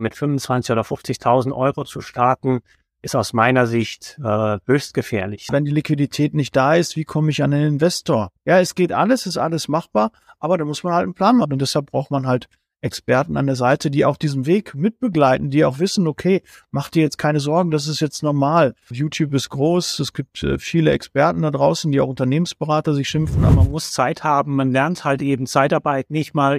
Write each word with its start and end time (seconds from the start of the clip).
mit 0.00 0.14
25 0.14 0.72
oder 0.72 0.82
50.000 0.82 1.52
Euro 1.52 1.84
zu 1.84 2.00
starten, 2.00 2.60
ist 3.02 3.16
aus 3.16 3.32
meiner 3.32 3.66
Sicht 3.66 4.18
äh, 4.22 4.58
höchst 4.66 4.94
gefährlich. 4.94 5.46
Wenn 5.50 5.64
die 5.64 5.70
Liquidität 5.70 6.34
nicht 6.34 6.54
da 6.54 6.74
ist, 6.74 6.96
wie 6.96 7.04
komme 7.04 7.30
ich 7.30 7.42
an 7.42 7.52
den 7.52 7.66
Investor? 7.66 8.30
Ja, 8.44 8.60
es 8.60 8.74
geht 8.74 8.92
alles, 8.92 9.26
ist 9.26 9.38
alles 9.38 9.68
machbar, 9.68 10.12
aber 10.38 10.58
da 10.58 10.64
muss 10.64 10.82
man 10.82 10.92
halt 10.92 11.04
einen 11.04 11.14
Plan 11.14 11.36
machen 11.36 11.52
und 11.54 11.62
deshalb 11.62 11.86
braucht 11.86 12.10
man 12.10 12.26
halt 12.26 12.48
Experten 12.82 13.36
an 13.36 13.46
der 13.46 13.56
Seite, 13.56 13.90
die 13.90 14.04
auch 14.04 14.16
diesen 14.16 14.46
Weg 14.46 14.74
mitbegleiten, 14.74 15.50
die 15.50 15.64
auch 15.64 15.78
wissen, 15.78 16.06
okay, 16.06 16.42
mach 16.70 16.88
dir 16.88 17.02
jetzt 17.02 17.18
keine 17.18 17.40
Sorgen, 17.40 17.70
das 17.70 17.86
ist 17.86 18.00
jetzt 18.00 18.22
normal. 18.22 18.74
YouTube 18.90 19.34
ist 19.34 19.50
groß, 19.50 19.98
es 19.98 20.12
gibt 20.12 20.42
äh, 20.42 20.58
viele 20.58 20.90
Experten 20.90 21.42
da 21.42 21.50
draußen, 21.50 21.92
die 21.92 22.00
auch 22.00 22.08
Unternehmensberater 22.08 22.94
sich 22.94 23.08
schimpfen, 23.08 23.44
aber 23.44 23.56
man 23.56 23.70
muss 23.70 23.92
Zeit 23.92 24.24
haben, 24.24 24.56
man 24.56 24.72
lernt 24.72 25.04
halt 25.04 25.20
eben 25.20 25.46
Zeitarbeit 25.46 26.10
nicht 26.10 26.34
mal 26.34 26.58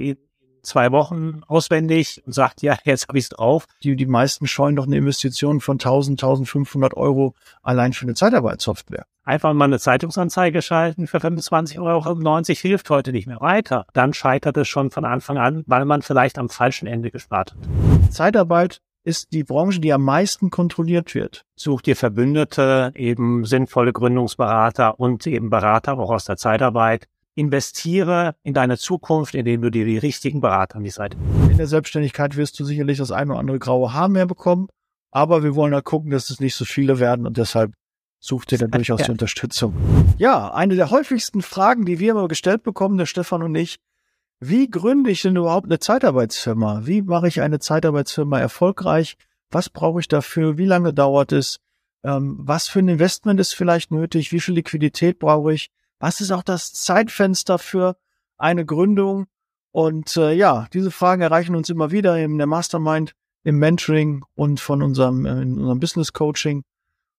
zwei 0.62 0.91
Wochen 0.91 1.41
auswendig 1.48 2.21
und 2.25 2.34
sagt, 2.34 2.62
ja, 2.62 2.77
jetzt 2.84 3.07
habe 3.07 3.18
ich 3.18 3.25
es 3.25 3.30
drauf. 3.30 3.68
Die, 3.84 3.96
die 3.96 4.05
meisten 4.05 4.48
scheuen 4.48 4.76
doch 4.76 4.86
eine 4.86 4.98
Investition 4.98 5.62
von 5.62 5.76
1000, 5.76 6.22
1500 6.22 6.95
Euro 6.95 7.36
allein 7.62 7.94
für 7.94 8.05
eine 8.05 8.16
Zeitarbeitssoftware. 8.16 9.05
Einfach 9.23 9.53
mal 9.53 9.66
eine 9.66 9.80
Zeitungsanzeige 9.80 10.62
schalten 10.62 11.05
für 11.08 11.20
25,90 11.20 11.80
Euro 11.80 12.59
hilft 12.59 12.89
heute 12.89 13.12
nicht 13.12 13.27
mehr 13.27 13.39
weiter. 13.39 13.86
Dann 13.94 14.13
scheitert 14.13 14.58
es 14.58 14.67
schon 14.67 14.89
von 14.89 15.05
Anfang 15.05 15.38
an, 15.38 15.63
weil 15.67 15.86
man 15.86 16.02
vielleicht 16.02 16.39
am 16.39 16.50
falschen 16.50 16.88
Ende 16.88 17.12
gespart 17.12 17.53
hat. 17.53 18.12
Zeitarbeit 18.12 18.81
ist 19.03 19.31
die 19.34 19.44
Branche, 19.44 19.80
die 19.80 19.94
am 19.94 20.03
meisten 20.03 20.50
kontrolliert 20.50 21.16
wird. 21.16 21.45
Such 21.55 21.81
dir 21.81 21.95
Verbündete, 21.95 22.91
eben 22.95 23.45
sinnvolle 23.45 23.94
Gründungsberater 23.94 25.00
und 25.00 25.25
eben 25.28 25.50
Berater 25.50 25.98
auch 25.98 26.12
aus 26.12 26.25
der 26.25 26.38
Zeitarbeit 26.38 27.08
investiere 27.41 28.36
in 28.44 28.54
deine 28.54 28.77
Zukunft, 28.77 29.34
indem 29.34 29.62
du 29.62 29.72
dir 29.72 29.84
die 29.84 29.98
richtigen 29.98 30.41
Berater 30.41 30.77
an 30.77 30.84
die 30.84 30.91
Seite. 30.91 31.18
In 31.50 31.58
der 31.58 31.67
Selbstständigkeit 31.67 32.38
wirst 32.38 32.59
du 32.59 32.66
sicherlich 32.66 33.00
das 33.00 33.12
eine 33.12 33.31
oder 33.31 33.40
andere 33.40 33.59
graue 33.59 33.94
Haar 33.94 34.09
mehr 34.09 34.27
bekommen, 34.27 34.67
aber 35.09 35.44
wir 35.44 35.55
wollen 35.55 35.72
da 35.72 35.81
gucken, 35.81 36.12
dass 36.12 36.30
es 36.30 36.40
nicht 36.40 36.55
so 36.55 36.66
viele 36.66 37.00
werden 37.00 37.26
und 37.26 37.38
deshalb 37.38 37.73
such 38.19 38.45
dir 38.45 38.59
da 38.59 38.67
durchaus 38.78 39.00
ja. 39.00 39.06
die 39.08 39.12
Unterstützung. 39.12 39.73
Ja, 40.17 40.53
eine 40.53 40.75
der 40.75 40.92
häufigsten 40.92 41.42
Fragen, 41.42 41.86
die 41.86 42.00
wir 42.00 42.12
immer 42.12 42.28
gestellt 42.28 42.62
bekommen, 42.62 43.00
der 43.00 43.08
Stefan 43.08 43.42
und 43.42 43.56
ich, 43.56 43.80
wie 44.39 44.69
gründe 44.69 45.09
ich 45.09 45.23
denn 45.23 45.36
überhaupt 45.36 45.66
eine 45.66 45.80
Zeitarbeitsfirma? 45.80 46.81
Wie 46.86 47.02
mache 47.02 47.28
ich 47.28 47.42
eine 47.42 47.59
Zeitarbeitsfirma 47.59 48.39
erfolgreich? 48.39 49.17
Was 49.50 49.69
brauche 49.69 50.00
ich 50.00 50.08
dafür? 50.08 50.58
Wie 50.58 50.66
lange 50.66 50.94
dauert 50.94 51.31
es? 51.31 51.59
Ähm, 52.03 52.38
was 52.39 52.67
für 52.67 52.80
ein 52.80 52.88
Investment 52.88 53.39
ist 53.39 53.53
vielleicht 53.53 53.92
nötig? 53.92 54.31
Wie 54.31 54.39
viel 54.39 54.56
Liquidität 54.56 55.19
brauche 55.19 55.53
ich? 55.53 55.69
Was 56.02 56.19
ist 56.19 56.31
auch 56.31 56.41
das 56.41 56.73
Zeitfenster 56.73 57.59
für 57.59 57.95
eine 58.38 58.66
Gründung? 58.66 59.27
Und 59.71 60.17
äh, 60.17 60.33
ja, 60.33 60.67
diese 60.73 60.89
Fragen 60.89 61.21
erreichen 61.21 61.55
uns 61.55 61.69
immer 61.69 61.91
wieder 61.91 62.17
in 62.17 62.39
der 62.39 62.47
Mastermind, 62.47 63.13
im 63.44 63.59
Mentoring 63.59 64.25
und 64.33 64.59
von 64.59 64.81
unserem, 64.81 65.25
äh, 65.25 65.41
in 65.41 65.59
unserem 65.59 65.79
Business 65.79 66.11
Coaching. 66.11 66.63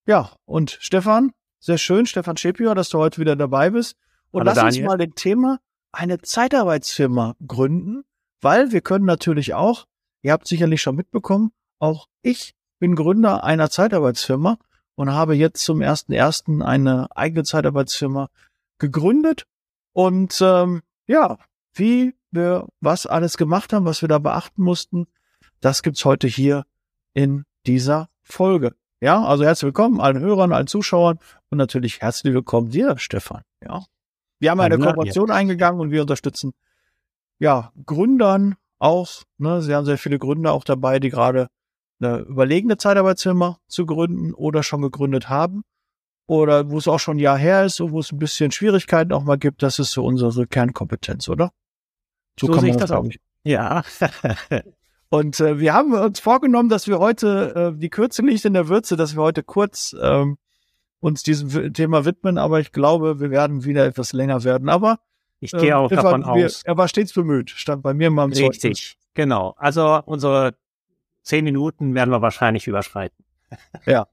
Ja, 0.07 0.33
und 0.47 0.77
Stefan, 0.81 1.31
sehr 1.61 1.79
schön, 1.79 2.07
Stefan 2.07 2.37
Schepio, 2.37 2.75
dass 2.75 2.89
du 2.89 2.99
heute 2.99 3.21
wieder 3.21 3.37
dabei 3.37 3.71
bist. 3.71 3.97
Und 4.33 4.41
Hallo, 4.41 4.47
lass 4.47 4.57
Daniel. 4.57 4.83
uns 4.83 4.89
mal 4.89 4.99
den 4.99 5.15
Thema 5.15 5.61
eine 5.93 6.21
Zeitarbeitsfirma 6.21 7.37
gründen, 7.47 8.03
weil 8.41 8.73
wir 8.73 8.81
können 8.81 9.05
natürlich 9.05 9.55
auch, 9.55 9.87
ihr 10.23 10.33
habt 10.33 10.49
sicherlich 10.49 10.83
schon 10.83 10.97
mitbekommen, 10.97 11.53
auch 11.79 12.09
ich 12.23 12.57
bin 12.81 12.97
Gründer 12.97 13.45
einer 13.45 13.71
Zeitarbeitsfirma 13.71 14.59
und 14.97 15.13
habe 15.13 15.37
jetzt 15.37 15.63
zum 15.63 15.81
ersten 15.81 16.13
ersten 16.13 16.63
eine 16.63 17.07
eigene 17.15 17.45
Zeitarbeitsfirma 17.45 18.29
gegründet 18.83 19.47
und 19.93 20.39
ähm, 20.43 20.83
ja, 21.07 21.39
wie 21.73 22.15
wir 22.33 22.67
was 22.81 23.07
alles 23.07 23.37
gemacht 23.37 23.73
haben, 23.73 23.87
was 23.87 24.03
wir 24.03 24.09
da 24.09 24.19
beachten 24.19 24.63
mussten, 24.63 25.07
das 25.61 25.83
gibt's 25.83 26.05
heute 26.05 26.27
hier 26.27 26.65
in 27.15 27.45
dieser 27.65 28.09
Folge. 28.23 28.75
Ja, 29.01 29.25
also 29.25 29.45
herzlich 29.45 29.67
willkommen 29.69 30.01
allen 30.01 30.19
Hörern, 30.19 30.53
allen 30.53 30.67
Zuschauern 30.67 31.19
und 31.51 31.59
natürlich 31.59 32.01
herzlich 32.01 32.35
willkommen 32.35 32.71
dir, 32.71 32.99
Stefan. 32.99 33.43
Ja, 33.63 33.85
wir 34.41 34.51
haben 34.51 34.61
eine 34.61 34.79
Kooperation 34.79 35.29
ja. 35.29 35.35
eingegangen 35.37 35.81
und 35.81 35.93
wir 35.93 36.03
unterstützen 36.03 36.53
ja 37.39 37.73
Gründern 37.87 38.57
auch. 38.81 39.23
Ne, 39.39 39.63
sie 39.63 39.75
haben 39.75 39.85
sehr 39.85 39.99
viele 39.99 40.19
Gründer 40.19 40.53
auch 40.53 40.65
dabei, 40.65 40.99
die 40.99 41.11
gerade 41.11 41.47
eine 42.01 42.19
überlegene 42.19 42.79
Zeitarbeitsfirma 42.79 43.59
zu 43.69 43.87
gründen 43.87 44.35
oder 44.35 44.65
schon 44.65 44.83
gegründet 44.83 45.29
haben 45.29 45.63
oder 46.27 46.71
wo 46.71 46.79
es 46.79 46.89
auch 46.89 47.01
schon 47.01 47.17
ein 47.17 47.21
Jahr 47.21 47.39
her 47.39 47.65
ist 47.65 47.81
und 47.81 47.93
wo 47.93 48.01
es 48.01 48.13
ein 48.13 48.19
bisschen 48.19 48.51
Schwierigkeiten 48.51 49.13
auch 49.13 49.25
mal 49.25 49.39
gibt, 49.39 49.63
das 49.63 49.79
ist 49.79 49.93
so 49.93 50.05
unsere 50.05 50.47
Kernkompetenz, 50.47 51.29
oder? 51.29 51.53
So, 52.39 52.47
so 52.47 52.53
kann 52.55 52.67
man 52.67 52.79
das 52.79 52.91
auch. 52.91 53.07
Ja. 53.45 53.83
und 55.11 55.41
äh, 55.41 55.59
wir 55.59 55.75
haben 55.75 55.93
uns 55.93 56.21
vorgenommen, 56.21 56.69
dass 56.69 56.87
wir 56.87 56.99
heute, 56.99 57.73
äh, 57.75 57.79
die 57.79 57.91
Kürze 57.91 58.23
liegt 58.23 58.45
in 58.45 58.55
der 58.55 58.69
Würze, 58.69 58.97
dass 58.97 59.15
wir 59.17 59.23
heute 59.23 59.43
kurz 59.43 59.95
ähm, 60.01 60.39
uns 61.01 61.23
diesem 61.23 61.75
Thema 61.75 62.05
widmen, 62.05 62.39
aber 62.39 62.61
ich 62.61 62.73
glaube, 62.73 63.21
wir 63.21 63.31
werden 63.31 63.65
wieder 63.65 63.85
etwas 63.85 64.13
länger 64.13 64.45
werden. 64.45 64.69
Aber 64.69 65.01
ich 65.41 65.51
gehe 65.51 65.71
äh, 65.71 65.73
auch 65.73 65.91
davon 65.91 66.25
wir, 66.25 66.47
aus. 66.47 66.63
Er 66.63 66.77
war 66.77 66.87
stets 66.87 67.13
bemüht, 67.13 67.51
stand 67.51 67.83
bei 67.83 67.93
mir 67.93 68.11
mal 68.11 68.27
im 68.27 68.33
Richtig, 68.33 68.97
genau. 69.13 69.55
Also 69.59 70.01
unsere 70.07 70.55
zehn 71.23 71.45
Minuten 71.45 71.95
werden 71.95 72.11
wir 72.11 72.23
wahrscheinlich 72.23 72.69
überschreiten. 72.69 73.25
Ja. 73.85 74.07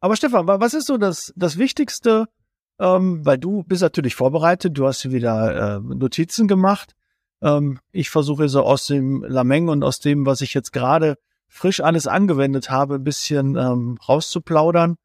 Aber 0.00 0.16
Stefan, 0.16 0.46
was 0.46 0.74
ist 0.74 0.86
so 0.86 0.96
das, 0.96 1.32
das 1.36 1.58
Wichtigste, 1.58 2.26
ähm, 2.78 3.24
weil 3.24 3.38
du 3.38 3.62
bist 3.62 3.82
natürlich 3.82 4.14
vorbereitet, 4.14 4.76
du 4.76 4.86
hast 4.86 5.10
wieder 5.10 5.76
äh, 5.76 5.80
Notizen 5.80 6.48
gemacht. 6.48 6.96
Ähm, 7.42 7.78
ich 7.92 8.08
versuche 8.08 8.48
so 8.48 8.62
aus 8.62 8.86
dem 8.86 9.22
Lameng 9.22 9.68
und 9.68 9.84
aus 9.84 10.00
dem, 10.00 10.24
was 10.24 10.40
ich 10.40 10.54
jetzt 10.54 10.72
gerade 10.72 11.18
frisch 11.48 11.80
alles 11.80 12.06
angewendet 12.06 12.70
habe, 12.70 12.94
ein 12.94 13.04
bisschen 13.04 13.56
ähm, 13.56 13.98
rauszuplaudern. 14.08 14.96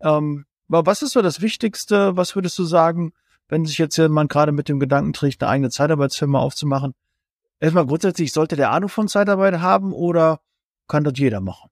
Ähm, 0.00 0.46
aber 0.68 0.86
was 0.86 1.02
ist 1.02 1.12
so 1.12 1.22
das 1.22 1.40
Wichtigste? 1.40 2.16
Was 2.16 2.34
würdest 2.34 2.58
du 2.58 2.64
sagen, 2.64 3.12
wenn 3.48 3.66
sich 3.66 3.78
jetzt 3.78 3.96
jemand 3.96 4.30
gerade 4.30 4.50
mit 4.50 4.68
dem 4.68 4.80
Gedanken 4.80 5.12
trägt, 5.12 5.42
eine 5.42 5.50
eigene 5.50 5.70
Zeitarbeitsfirma 5.70 6.40
aufzumachen? 6.40 6.94
Erstmal 7.60 7.86
grundsätzlich, 7.86 8.32
sollte 8.32 8.56
der 8.56 8.70
Ahnung 8.72 8.88
von 8.88 9.06
Zeitarbeit 9.06 9.60
haben 9.60 9.92
oder 9.92 10.40
kann 10.88 11.04
das 11.04 11.14
jeder 11.16 11.40
machen? 11.40 11.70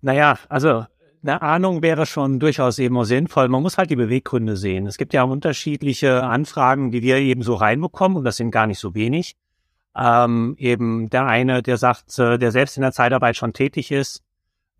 Naja, 0.00 0.38
also 0.48 0.86
eine 1.28 1.42
Ahnung 1.42 1.82
wäre 1.82 2.06
schon 2.06 2.40
durchaus 2.40 2.78
eben 2.78 2.96
auch 2.96 3.04
sinnvoll. 3.04 3.48
Man 3.48 3.62
muss 3.62 3.76
halt 3.76 3.90
die 3.90 3.96
Beweggründe 3.96 4.56
sehen. 4.56 4.86
Es 4.86 4.96
gibt 4.96 5.12
ja 5.12 5.22
unterschiedliche 5.22 6.24
Anfragen, 6.24 6.90
die 6.90 7.02
wir 7.02 7.18
eben 7.18 7.42
so 7.42 7.54
reinbekommen 7.54 8.16
und 8.16 8.24
das 8.24 8.36
sind 8.36 8.50
gar 8.50 8.66
nicht 8.66 8.78
so 8.78 8.94
wenig. 8.94 9.36
Ähm, 9.96 10.54
eben 10.58 11.10
der 11.10 11.26
eine, 11.26 11.62
der 11.62 11.76
sagt, 11.76 12.18
äh, 12.18 12.38
der 12.38 12.50
selbst 12.50 12.76
in 12.76 12.82
der 12.82 12.92
Zeitarbeit 12.92 13.36
schon 13.36 13.52
tätig 13.52 13.90
ist 13.90 14.22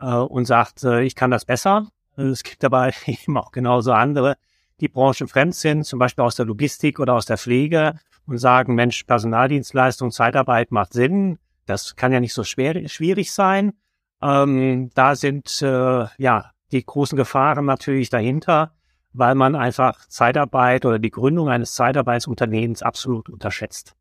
äh, 0.00 0.06
und 0.06 0.46
sagt, 0.46 0.84
äh, 0.84 1.02
ich 1.02 1.14
kann 1.14 1.30
das 1.30 1.44
besser. 1.44 1.88
Es 2.16 2.42
gibt 2.42 2.64
aber 2.64 2.90
eben 3.06 3.36
auch 3.36 3.52
genauso 3.52 3.92
andere, 3.92 4.36
die 4.80 4.88
branchenfremd 4.88 5.54
sind, 5.54 5.84
zum 5.84 5.98
Beispiel 5.98 6.24
aus 6.24 6.36
der 6.36 6.46
Logistik 6.46 7.00
oder 7.00 7.14
aus 7.14 7.26
der 7.26 7.38
Pflege 7.38 7.94
und 8.26 8.38
sagen, 8.38 8.74
Mensch, 8.74 9.04
Personaldienstleistung, 9.04 10.12
Zeitarbeit 10.12 10.70
macht 10.70 10.92
Sinn. 10.92 11.38
Das 11.66 11.96
kann 11.96 12.12
ja 12.12 12.20
nicht 12.20 12.34
so 12.34 12.44
schwer, 12.44 12.88
schwierig 12.88 13.32
sein. 13.32 13.72
Ähm, 14.22 14.90
da 14.94 15.14
sind 15.16 15.62
äh, 15.62 16.06
ja 16.18 16.50
die 16.72 16.84
großen 16.84 17.16
Gefahren 17.16 17.64
natürlich 17.64 18.10
dahinter, 18.10 18.72
weil 19.12 19.34
man 19.34 19.54
einfach 19.54 20.06
Zeitarbeit 20.08 20.84
oder 20.84 20.98
die 20.98 21.10
Gründung 21.10 21.48
eines 21.48 21.74
Zeitarbeitsunternehmens 21.74 22.82
absolut 22.82 23.28
unterschätzt. 23.28 23.94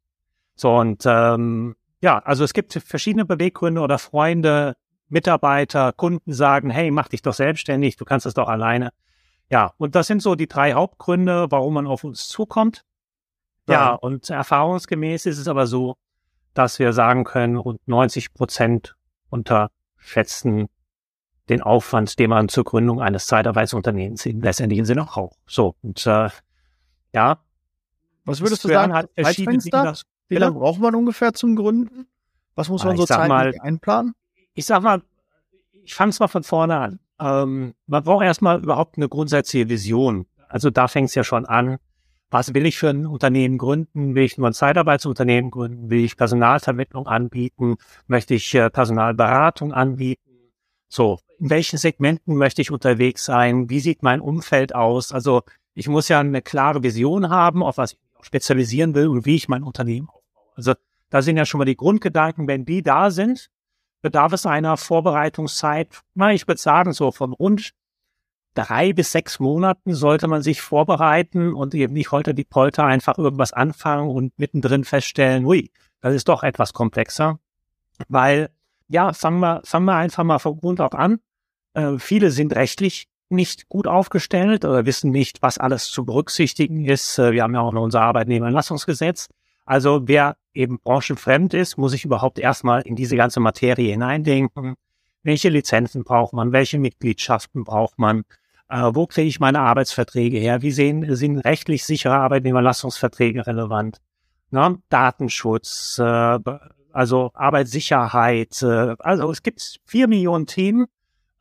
So 0.56 0.76
und 0.76 1.04
ähm, 1.06 1.76
ja, 2.02 2.20
also 2.20 2.44
es 2.44 2.54
gibt 2.54 2.74
verschiedene 2.74 3.26
Beweggründe 3.26 3.82
oder 3.82 3.98
Freunde, 3.98 4.76
Mitarbeiter, 5.10 5.94
Kunden 5.94 6.34
sagen, 6.34 6.70
hey, 6.70 6.92
mach 6.92 7.08
dich 7.08 7.22
doch 7.22 7.34
selbstständig, 7.34 7.96
du 7.96 8.06
kannst 8.06 8.26
es 8.26 8.34
doch 8.34 8.48
alleine. 8.48 8.92
Ja, 9.50 9.74
und 9.78 9.96
das 9.96 10.08
sind 10.08 10.22
so 10.22 10.36
die 10.36 10.48
drei 10.48 10.74
Hauptgründe, 10.74 11.48
warum 11.50 11.76
man 11.76 11.88
auf 11.88 12.04
uns 12.04 12.28
zukommt. 12.28 12.84
Ja, 13.68 13.74
ja 13.74 13.94
und 13.94 14.30
erfahrungsgemäß 14.30 15.26
ist 15.26 15.38
es 15.38 15.48
aber 15.48 15.68
so, 15.68 15.96
dass 16.54 16.80
wir 16.80 16.92
sagen 16.92 17.24
können, 17.24 17.56
rund 17.56 17.80
90 17.88 18.34
Prozent 18.34 18.96
unter 19.30 19.70
schätzen 20.08 20.70
den 21.50 21.62
Aufwand, 21.62 22.20
den 22.20 22.30
man 22.30 22.50
zur 22.50 22.64
Gründung 22.64 23.02
eines 23.02 23.28
Zeitarbeitsunternehmens 23.28 24.26
im 24.26 24.42
letztendlichen 24.42 24.86
Sinne 24.86 25.04
auch. 25.16 25.32
So, 25.46 25.76
und 25.82 26.06
äh, 26.06 26.30
ja. 27.14 27.40
Was 28.26 28.42
würdest 28.42 28.64
du 28.64 28.68
sagen, 28.68 29.08
Zeitfenster? 29.16 29.96
Wie 30.28 30.36
lange 30.36 30.60
braucht 30.60 30.80
man 30.80 30.94
ungefähr 30.94 31.34
zum 31.34 31.56
Gründen? 31.56 32.08
Was 32.56 32.68
muss 32.68 32.84
man 32.84 32.96
ah, 32.96 32.98
so 32.98 33.06
zeitlich 33.06 33.62
einplanen? 33.62 34.14
Ich 34.54 34.66
sag 34.66 34.82
mal, 34.82 35.02
ich 35.84 35.94
fange 35.94 36.10
es 36.10 36.20
mal 36.20 36.28
von 36.28 36.44
vorne 36.44 36.78
an. 36.78 37.00
Ähm, 37.20 37.74
man 37.86 38.04
braucht 38.04 38.26
erstmal 38.26 38.62
überhaupt 38.62 38.98
eine 38.98 39.08
grundsätzliche 39.08 39.70
Vision. 39.70 40.26
Also 40.50 40.70
da 40.70 40.88
fängt 40.88 41.10
es 41.10 41.16
ja 41.16 41.24
schon 41.24 41.46
an 41.46 41.78
was 42.30 42.54
will 42.54 42.66
ich 42.66 42.78
für 42.78 42.90
ein 42.90 43.06
Unternehmen 43.06 43.58
gründen? 43.58 44.16
Will 44.16 44.24
ich 44.24 44.38
nur 44.38 44.48
ein 44.48 44.54
Zeitarbeitsunternehmen 44.54 45.52
gründen? 45.52 45.90
Will 45.90 46.04
ich 46.04 46.18
Personalvermittlung 46.18 47.08
anbieten? 47.08 47.78
Möchte 48.08 48.34
ich 48.34 48.54
äh, 48.54 48.70
Personalberatung 48.70 49.74
anbieten? 49.74 50.22
So, 50.90 51.20
in 51.40 51.50
welchen 51.50 51.78
Segmenten 51.78 52.36
möchte 52.36 52.62
ich 52.62 52.72
unterwegs 52.72 53.26
sein? 53.26 53.70
Wie 53.70 53.80
sieht 53.80 54.04
mein 54.04 54.22
Umfeld 54.22 54.76
aus? 54.76 55.12
Also 55.12 55.44
ich 55.74 55.88
muss 55.88 56.10
ja 56.10 56.20
eine 56.20 56.42
klare 56.42 56.84
Vision 56.84 57.30
haben, 57.30 57.64
auf 57.64 57.78
was 57.78 57.94
ich 57.94 58.00
spezialisieren 58.22 58.96
will 58.96 59.08
und 59.08 59.26
wie 59.26 59.36
ich 59.36 59.48
mein 59.48 59.64
Unternehmen 59.64 60.10
aufbaue. 60.10 60.44
Also 60.56 60.74
da 61.10 61.22
sind 61.22 61.38
ja 61.38 61.46
schon 61.46 61.60
mal 61.60 61.66
die 61.66 61.78
Grundgedanken, 61.78 62.48
wenn 62.48 62.66
die 62.66 62.82
da 62.82 63.12
sind, 63.12 63.50
bedarf 64.02 64.34
es 64.34 64.46
einer 64.46 64.76
Vorbereitungszeit. 64.76 66.02
Ich 66.32 66.48
würde 66.48 66.60
sagen, 66.60 66.94
so 66.94 67.12
von 67.12 67.34
rund 67.34 67.72
drei 68.58 68.92
bis 68.94 69.12
sechs 69.12 69.40
Monaten 69.40 69.94
sollte 69.94 70.28
man 70.28 70.42
sich 70.42 70.62
vorbereiten 70.62 71.54
und 71.54 71.76
eben 71.76 71.94
nicht 71.94 72.12
heute 72.12 72.34
die 72.34 72.44
Polter 72.44 72.86
einfach 72.86 73.18
irgendwas 73.18 73.54
anfangen 73.54 74.10
und 74.10 74.38
mittendrin 74.40 74.84
feststellen, 74.84 75.46
ui, 75.46 75.72
das 76.02 76.16
ist 76.16 76.28
doch 76.28 76.44
etwas 76.44 76.74
komplexer. 76.74 77.40
Weil, 78.08 78.50
ja, 78.88 79.14
fangen 79.14 79.40
wir, 79.40 79.62
fangen 79.64 79.86
wir 79.86 79.96
einfach 79.96 80.24
mal 80.24 80.40
von 80.40 80.58
Grund 80.58 80.82
auf 80.82 80.94
an. 80.94 81.20
Äh, 81.74 81.98
viele 82.00 82.32
sind 82.32 82.56
rechtlich 82.56 83.08
nicht 83.30 83.70
gut 83.70 83.88
aufgestellt 83.88 84.66
oder 84.66 84.86
wissen 84.86 85.12
nicht, 85.12 85.42
was 85.42 85.58
alles 85.58 85.90
zu 85.90 86.06
berücksichtigen 86.06 86.86
ist. 86.86 87.20
Äh, 87.20 87.34
wir 87.34 87.44
haben 87.44 87.54
ja 87.54 87.62
auch 87.62 87.74
noch 87.74 87.84
unser 87.84 88.02
Arbeitnehmerlassungsgesetz. 88.02 89.30
Also 89.66 90.08
wer 90.08 90.38
eben 90.54 90.80
branchenfremd 90.80 91.54
ist, 91.54 91.78
muss 91.78 91.92
sich 91.92 92.06
überhaupt 92.06 92.40
erstmal 92.40 92.82
in 92.82 92.96
diese 92.96 93.18
ganze 93.18 93.40
Materie 93.40 93.92
hineindenken. 93.92 94.76
Welche 95.24 95.50
Lizenzen 95.50 96.04
braucht 96.04 96.34
man? 96.34 96.54
Welche 96.54 96.80
Mitgliedschaften 96.80 97.64
braucht 97.66 98.00
man? 98.00 98.24
Äh, 98.70 98.92
wo 98.94 99.08
kriege 99.08 99.28
ich 99.28 99.40
meine 99.40 99.60
Arbeitsverträge 99.62 100.38
her? 100.38 100.62
Wie 100.62 100.72
sehen, 100.72 101.16
sind 101.16 101.40
rechtlich 101.40 101.86
sichere 101.86 102.16
Arbeitnehmerlassungsverträge 102.16 103.48
relevant? 103.48 104.00
Na, 104.50 104.76
Datenschutz, 104.90 106.00
äh, 106.00 106.40
also 106.92 107.32
Arbeitssicherheit. 107.34 108.62
Äh, 108.62 108.96
also 109.00 109.32
es 109.32 109.44
gibt 109.44 109.80
vier 109.86 110.08
Millionen 110.08 110.48
Themen, 110.48 110.88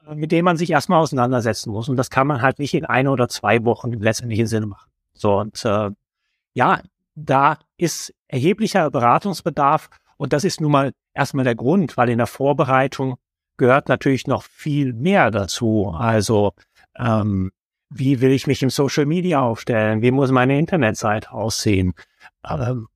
äh, 0.07 0.15
mit 0.15 0.33
denen 0.33 0.45
man 0.45 0.57
sich 0.57 0.71
erstmal 0.71 1.01
auseinandersetzen 1.01 1.71
muss. 1.73 1.89
Und 1.89 1.97
das 1.97 2.11
kann 2.11 2.27
man 2.27 2.43
halt 2.43 2.59
nicht 2.59 2.75
in 2.75 2.85
ein 2.85 3.09
oder 3.09 3.29
zwei 3.29 3.65
Wochen 3.65 3.93
im 3.93 4.03
letztendlichen 4.03 4.47
Sinne 4.47 4.67
machen. 4.67 4.91
So, 5.15 5.39
und 5.39 5.65
äh, 5.65 5.91
ja, 6.55 6.81
da 7.15 7.59
ist 7.77 8.15
erheblicher 8.29 8.91
Beratungsbedarf. 8.91 9.89
Und 10.17 10.33
das 10.33 10.45
ist 10.45 10.61
nun 10.61 10.71
mal 10.71 10.93
erstmal 11.15 11.45
der 11.45 11.55
Grund, 11.55 11.97
weil 11.97 12.09
in 12.09 12.19
der 12.19 12.27
Vorbereitung 12.27 13.17
gehört 13.57 13.89
natürlich 13.89 14.27
noch 14.27 14.43
viel 14.43 14.93
mehr 14.93 15.31
dazu. 15.31 15.95
Also 15.97 16.53
ähm, 16.99 17.51
wie 17.91 18.21
will 18.21 18.33
ich 18.33 18.47
mich 18.47 18.63
im 18.63 18.71
Social 18.71 19.07
Media 19.07 19.41
aufstellen? 19.41 20.03
Wie 20.03 20.11
muss 20.11 20.31
meine 20.31 20.59
Internetseite 20.59 21.31
aussehen? 21.33 21.95
Ähm, 22.49 22.89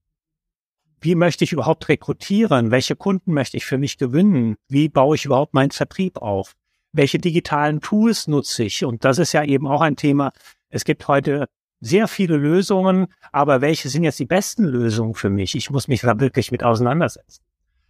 wie 1.01 1.15
möchte 1.15 1.45
ich 1.45 1.53
überhaupt 1.53 1.89
rekrutieren? 1.89 2.71
Welche 2.71 2.97
Kunden 2.97 3.33
möchte 3.33 3.57
ich 3.57 3.65
für 3.65 3.79
mich 3.79 3.97
gewinnen? 3.99 4.57
Wie 4.69 4.89
baue 4.89 5.17
ich 5.17 5.25
überhaupt 5.25 5.55
meinen 5.55 5.71
Vertrieb 5.71 6.19
auf? 6.19 6.55
Welche 6.93 7.19
digitalen 7.19 7.81
Tools 7.81 8.27
nutze 8.27 8.65
ich? 8.65 8.85
Und 8.85 9.05
das 9.05 9.19
ist 9.19 9.33
ja 9.33 9.45
eben 9.45 9.67
auch 9.67 9.81
ein 9.81 9.97
Thema. 9.97 10.33
Es 10.69 10.85
gibt 10.85 11.07
heute 11.09 11.49
sehr 11.81 12.09
viele 12.09 12.37
Lösungen, 12.37 13.07
aber 13.33 13.63
welche 13.63 13.89
sind 13.89 14.05
jetzt 14.05 14.19
die 14.19 14.27
besten 14.27 14.65
Lösungen 14.65 15.15
für 15.15 15.31
mich? 15.31 15.55
Ich 15.55 15.71
muss 15.71 15.89
mich 15.89 16.03
da 16.03 16.19
wirklich 16.21 16.53
mit 16.53 16.63
auseinandersetzen. 16.63 17.43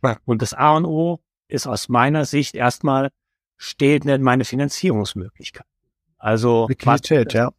Ja. 0.04 0.18
Und 0.24 0.42
das 0.42 0.54
A 0.54 0.76
und 0.76 0.84
O 0.84 1.20
ist 1.48 1.66
aus 1.66 1.88
meiner 1.88 2.24
Sicht 2.24 2.54
erstmal, 2.54 3.10
steht 3.56 4.04
denn 4.04 4.22
meine 4.22 4.44
Finanzierungsmöglichkeit? 4.44 5.66
Also 6.20 6.68
Liquidität, 6.68 7.32
ja. 7.32 7.50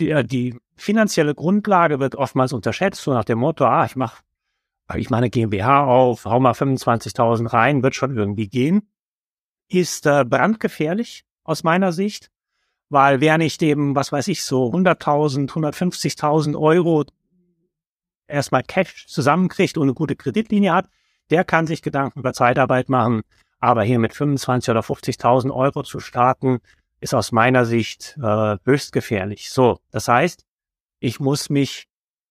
Die, 0.00 0.10
äh, 0.10 0.24
die 0.24 0.58
finanzielle 0.74 1.34
Grundlage 1.34 2.00
wird 2.00 2.16
oftmals 2.16 2.52
unterschätzt, 2.52 3.02
so 3.02 3.12
nach 3.12 3.24
dem 3.24 3.38
Motto, 3.38 3.66
ah, 3.66 3.84
ich 3.84 3.94
mache 3.94 4.22
ich 4.96 5.10
meine 5.10 5.30
GmbH 5.30 5.84
auf, 5.84 6.24
hau 6.24 6.40
mal 6.40 6.52
25.000 6.52 7.52
rein, 7.52 7.82
wird 7.82 7.94
schon 7.94 8.16
irgendwie 8.16 8.48
gehen. 8.48 8.88
Ist 9.68 10.06
äh, 10.06 10.24
brandgefährlich 10.24 11.24
aus 11.44 11.64
meiner 11.64 11.92
Sicht, 11.92 12.30
weil 12.88 13.20
wer 13.20 13.38
nicht 13.38 13.62
eben, 13.62 13.94
was 13.94 14.12
weiß 14.12 14.28
ich, 14.28 14.44
so 14.44 14.70
100.000, 14.70 15.48
150.000 15.50 16.58
Euro 16.58 17.04
erstmal 18.26 18.62
Cash 18.62 19.06
zusammenkriegt 19.06 19.78
und 19.78 19.84
eine 19.84 19.94
gute 19.94 20.16
Kreditlinie 20.16 20.74
hat, 20.74 20.88
der 21.30 21.44
kann 21.44 21.66
sich 21.66 21.82
Gedanken 21.82 22.20
über 22.20 22.32
Zeitarbeit 22.32 22.88
machen. 22.88 23.22
Aber 23.60 23.84
hier 23.84 23.98
mit 23.98 24.12
25 24.12 24.70
oder 24.70 24.80
50.000 24.80 25.54
Euro 25.54 25.82
zu 25.84 26.00
starten, 26.00 26.58
ist 27.02 27.14
aus 27.14 27.32
meiner 27.32 27.64
Sicht 27.64 28.16
äh, 28.22 28.56
höchst 28.64 28.92
gefährlich. 28.92 29.50
So, 29.50 29.78
das 29.90 30.08
heißt, 30.08 30.44
ich 31.00 31.18
muss 31.18 31.50
mich 31.50 31.88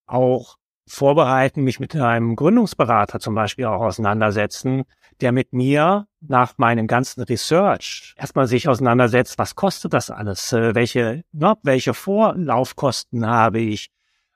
auch 0.08 0.58
vorbereiten, 0.88 1.64
mich 1.64 1.80
mit 1.80 1.96
einem 1.96 2.36
Gründungsberater 2.36 3.20
zum 3.20 3.36
Beispiel 3.36 3.66
auch 3.66 3.82
auseinandersetzen, 3.82 4.84
der 5.20 5.32
mit 5.32 5.54
mir 5.54 6.08
nach 6.22 6.58
meinem 6.58 6.88
ganzen 6.88 7.22
Research 7.24 8.16
erstmal 8.18 8.48
sich 8.48 8.68
auseinandersetzt, 8.68 9.38
was 9.38 9.56
kostet 9.56 9.94
das 9.94 10.10
alles, 10.10 10.54
äh, 10.54 10.74
welche, 10.74 11.24
ne, 11.32 11.56
welche 11.64 11.94
Vorlaufkosten 11.94 13.26
habe 13.26 13.60
ich, 13.60 13.90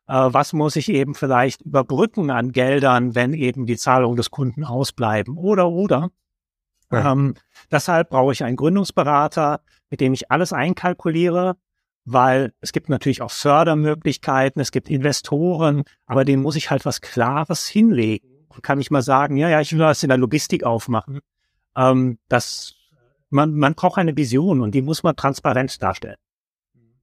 äh, 0.07 0.13
was 0.13 0.53
muss 0.53 0.75
ich 0.75 0.89
eben 0.89 1.15
vielleicht 1.15 1.61
überbrücken 1.61 2.29
an 2.29 2.51
Geldern, 2.51 3.15
wenn 3.15 3.33
eben 3.33 3.65
die 3.65 3.77
Zahlungen 3.77 4.17
des 4.17 4.31
Kunden 4.31 4.63
ausbleiben 4.65 5.37
oder 5.37 5.69
oder. 5.69 6.09
Ja. 6.91 7.11
Ähm, 7.11 7.35
deshalb 7.71 8.09
brauche 8.09 8.31
ich 8.31 8.43
einen 8.43 8.57
Gründungsberater, 8.57 9.61
mit 9.89 10.01
dem 10.01 10.13
ich 10.13 10.31
alles 10.31 10.53
einkalkuliere, 10.53 11.57
weil 12.05 12.53
es 12.61 12.71
gibt 12.71 12.89
natürlich 12.89 13.21
auch 13.21 13.31
Fördermöglichkeiten, 13.31 14.61
es 14.61 14.71
gibt 14.71 14.89
Investoren, 14.89 15.83
aber 16.05 16.25
denen 16.25 16.43
muss 16.43 16.55
ich 16.55 16.69
halt 16.69 16.85
was 16.85 17.01
Klares 17.01 17.67
hinlegen 17.67 18.45
und 18.49 18.63
kann 18.63 18.79
ich 18.79 18.91
mal 18.91 19.01
sagen, 19.01 19.37
ja, 19.37 19.49
ja, 19.49 19.61
ich 19.61 19.71
will 19.73 19.79
das 19.79 20.03
in 20.03 20.09
der 20.09 20.17
Logistik 20.17 20.63
aufmachen. 20.63 21.19
Ähm, 21.75 22.19
das, 22.29 22.75
man, 23.29 23.55
man 23.55 23.73
braucht 23.73 23.97
eine 23.97 24.15
Vision 24.15 24.61
und 24.61 24.75
die 24.75 24.81
muss 24.81 25.03
man 25.03 25.15
transparent 25.15 25.81
darstellen. 25.81 26.17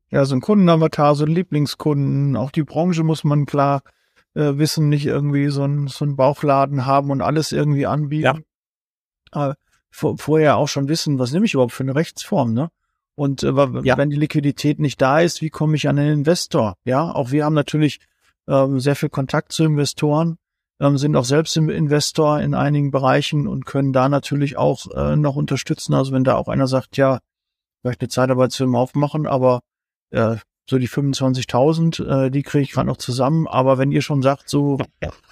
Ja, 0.09 0.25
so 0.25 0.35
ein 0.35 0.41
Kundenavatar, 0.41 1.15
so 1.15 1.25
ein 1.25 1.31
Lieblingskunden, 1.31 2.37
auch 2.37 2.51
die 2.51 2.65
Branche 2.65 3.03
muss 3.03 3.25
man 3.25 3.47
klar 3.47 3.83
äh, 4.35 4.59
wissen, 4.59 4.89
nicht 4.89 5.07
irgendwie 5.07 5.49
so 5.49 5.65
ein, 5.65 5.89
so 5.89 6.05
ein 6.05 6.17
Bauchladen 6.17 6.87
haben 6.87 7.11
und 7.11 7.23
alles 7.23 7.51
irgendwie 7.51 7.87
anbieten. 7.87 8.45
Ja. 9.35 9.51
Äh, 9.51 9.55
vor, 9.93 10.19
vorher 10.19 10.57
auch 10.57 10.69
schon 10.69 10.89
wissen, 10.89 11.19
was 11.19 11.33
nehme 11.33 11.47
ich 11.47 11.55
überhaupt 11.55 11.73
für 11.73 11.85
eine 11.85 11.95
Rechtsform, 11.95 12.53
ne? 12.53 12.71
Und 13.15 13.43
äh, 13.43 13.53
ja. 13.83 13.99
wenn 13.99 14.11
die 14.11 14.17
Liquidität 14.17 14.81
nicht 14.81 15.01
da 15.01 15.21
ist, 15.21 15.43
wie 15.43 15.51
komme 15.51 15.77
ich 15.77 15.89
an 15.89 15.97
den 15.97 16.11
Investor? 16.13 16.75
Ja, 16.85 17.13
auch 17.13 17.31
wir 17.31 17.45
haben 17.45 17.55
natürlich 17.55 18.01
ähm, 18.49 18.81
sehr 18.81 18.97
viel 18.97 19.11
Kontakt 19.11 19.53
zu 19.53 19.65
Investoren, 19.65 20.39
ähm, 20.81 20.97
sind 20.97 21.15
auch 21.15 21.27
selbst 21.27 21.57
Investor 21.57 22.41
in 22.41 22.55
einigen 22.55 22.91
Bereichen 22.91 23.47
und 23.47 23.67
können 23.67 23.93
da 23.93 24.09
natürlich 24.09 24.57
auch 24.57 24.91
äh, 24.97 25.15
noch 25.15 25.37
unterstützen. 25.37 25.93
Also 25.93 26.13
wenn 26.13 26.25
da 26.25 26.37
auch 26.37 26.49
einer 26.49 26.67
sagt, 26.67 26.97
ja, 26.97 27.21
vielleicht 27.83 28.01
eine 28.01 28.09
Zeitarbeitsfirma 28.09 28.79
aufmachen, 28.79 29.27
aber 29.27 29.61
äh, 30.11 30.37
so 30.69 30.79
die 30.79 30.89
25.000, 30.89 32.27
äh, 32.27 32.31
die 32.31 32.43
kriege 32.43 32.63
ich 32.63 32.73
gerade 32.73 32.87
noch 32.87 32.97
zusammen. 32.97 33.47
Aber 33.47 33.79
wenn 33.79 33.93
ihr 33.93 34.03
schon 34.03 34.23
sagt, 34.23 34.49
so 34.49 34.79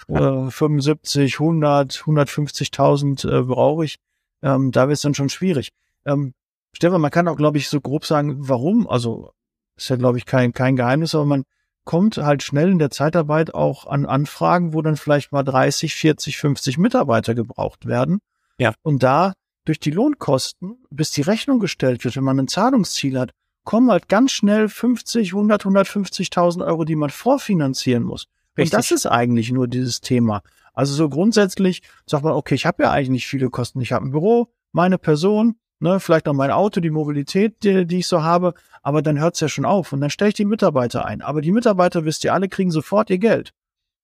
äh, 0.09 0.51
75, 0.51 1.41
100, 1.41 1.93
150.000 1.93 3.29
äh, 3.29 3.43
brauche 3.43 3.85
ich, 3.85 3.99
ähm, 4.43 4.73
da 4.73 4.89
wird 4.89 4.97
es 4.97 5.03
dann 5.03 5.15
schon 5.15 5.29
schwierig. 5.29 5.71
Ähm, 6.05 6.35
Stefan, 6.73 7.01
man 7.01 7.11
kann 7.11 7.29
auch, 7.29 7.37
glaube 7.37 7.59
ich, 7.59 7.69
so 7.69 7.81
grob 7.81 8.05
sagen, 8.05 8.37
warum. 8.49 8.89
Also 8.89 9.33
ist 9.77 9.89
ja, 9.89 9.97
glaube 9.97 10.19
ich, 10.19 10.27
kein, 10.27 10.53
kein 10.53 10.77
Geheimnis, 10.77 11.15
aber 11.15 11.25
man 11.25 11.45
kommt 11.85 12.19
halt 12.19 12.43
schnell 12.43 12.71
in 12.71 12.79
der 12.79 12.91
Zeitarbeit 12.91 13.55
auch 13.55 13.87
an 13.87 14.07
Anfragen, 14.07 14.75
wo 14.75 14.83
dann 14.83 14.97
vielleicht 14.97 15.33
mal 15.33 15.43
30, 15.43 15.95
40, 15.95 16.37
50 16.37 16.79
Mitarbeiter 16.79 17.35
gebraucht 17.35 17.87
werden. 17.87 18.21
Ja. 18.59 18.75
Und 18.83 19.03
da 19.03 19.33
durch 19.65 19.81
die 19.81 19.91
Lohnkosten, 19.91 20.85
bis 20.91 21.11
die 21.11 21.23
Rechnung 21.23 21.59
gestellt 21.59 22.05
wird, 22.05 22.17
wenn 22.17 22.25
man 22.25 22.39
ein 22.39 22.49
Zahlungsziel 22.49 23.19
hat, 23.19 23.33
kommen 23.65 23.91
halt 23.91 24.09
ganz 24.09 24.33
schnell 24.33 24.69
50, 24.69 25.33
100, 25.33 25.65
150.000 25.65 26.67
Euro, 26.67 26.85
die 26.85 26.97
man 26.97 27.11
vorfinanzieren 27.11 28.03
muss. 28.03 28.27
Richtig. 28.57 28.73
Und 28.73 28.79
das 28.79 28.91
ist 28.91 29.07
eigentlich 29.07 29.53
nur 29.53 29.69
dieses 29.69 30.01
Thema. 30.01 30.43
Also 30.73 30.95
so 30.95 31.09
grundsätzlich 31.09 31.83
sagt 32.07 32.25
man, 32.25 32.33
okay, 32.33 32.55
ich 32.55 32.67
habe 32.67 32.83
ja 32.83 32.91
eigentlich 32.91 33.11
nicht 33.11 33.27
viele 33.27 33.51
Kosten. 33.51 33.81
Ich 33.81 33.93
habe 33.93 34.07
ein 34.07 34.13
Büro, 34.13 34.53
meine 34.73 34.99
Person, 34.99 35.57
ne, 35.81 36.01
vielleicht 36.01 36.27
noch 36.27 36.35
mein 36.35 36.51
Auto, 36.51 36.81
die 36.81 36.91
Mobilität, 36.91 37.63
die, 37.63 37.87
die 37.87 37.99
ich 37.99 38.07
so 38.07 38.23
habe, 38.23 38.55
aber 38.83 39.03
dann 39.03 39.19
hört's 39.19 39.41
ja 39.41 39.49
schon 39.49 39.65
auf 39.65 39.93
und 39.93 40.01
dann 40.01 40.11
stelle 40.11 40.29
ich 40.29 40.35
die 40.35 40.45
Mitarbeiter 40.45 41.05
ein. 41.05 41.23
Aber 41.23 41.41
die 41.41 41.53
Mitarbeiter, 41.53 42.05
wisst 42.05 42.25
ihr 42.25 42.33
alle, 42.33 42.49
kriegen 42.49 42.71
sofort 42.71 43.11
ihr 43.11 43.19
Geld. 43.19 43.53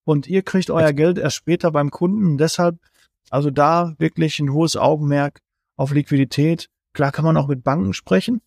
Und 0.05 0.29
ihr 0.29 0.43
kriegt 0.43 0.71
euer 0.71 0.93
Geld 0.93 1.19
erst 1.19 1.37
später 1.37 1.73
beim 1.73 1.91
Kunden. 1.91 2.25
Und 2.27 2.39
deshalb, 2.39 2.79
also 3.31 3.51
da 3.51 3.95
wirklich 3.99 4.39
ein 4.39 4.53
hohes 4.53 4.77
Augenmerk 4.77 5.41
auf 5.77 5.93
Liquidität. 5.93 6.71
Klar 6.93 7.11
kann 7.11 7.25
man 7.25 7.37
auch 7.37 7.49
mit 7.49 7.65
Banken 7.65 7.93
sprechen. 7.93 8.41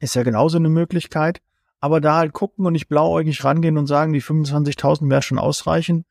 Ist 0.00 0.14
ja 0.14 0.22
genauso 0.22 0.56
eine 0.56 0.70
Möglichkeit. 0.70 1.40
Aber 1.80 2.00
da 2.00 2.16
halt 2.16 2.32
gucken 2.32 2.64
und 2.64 2.72
nicht 2.72 2.88
blauäugig 2.88 3.44
rangehen 3.44 3.76
und 3.76 3.86
sagen, 3.86 4.12
die 4.12 4.22
25.000 4.22 5.10
wäre 5.10 5.22
schon 5.22 5.38
ausreichend. 5.38 6.06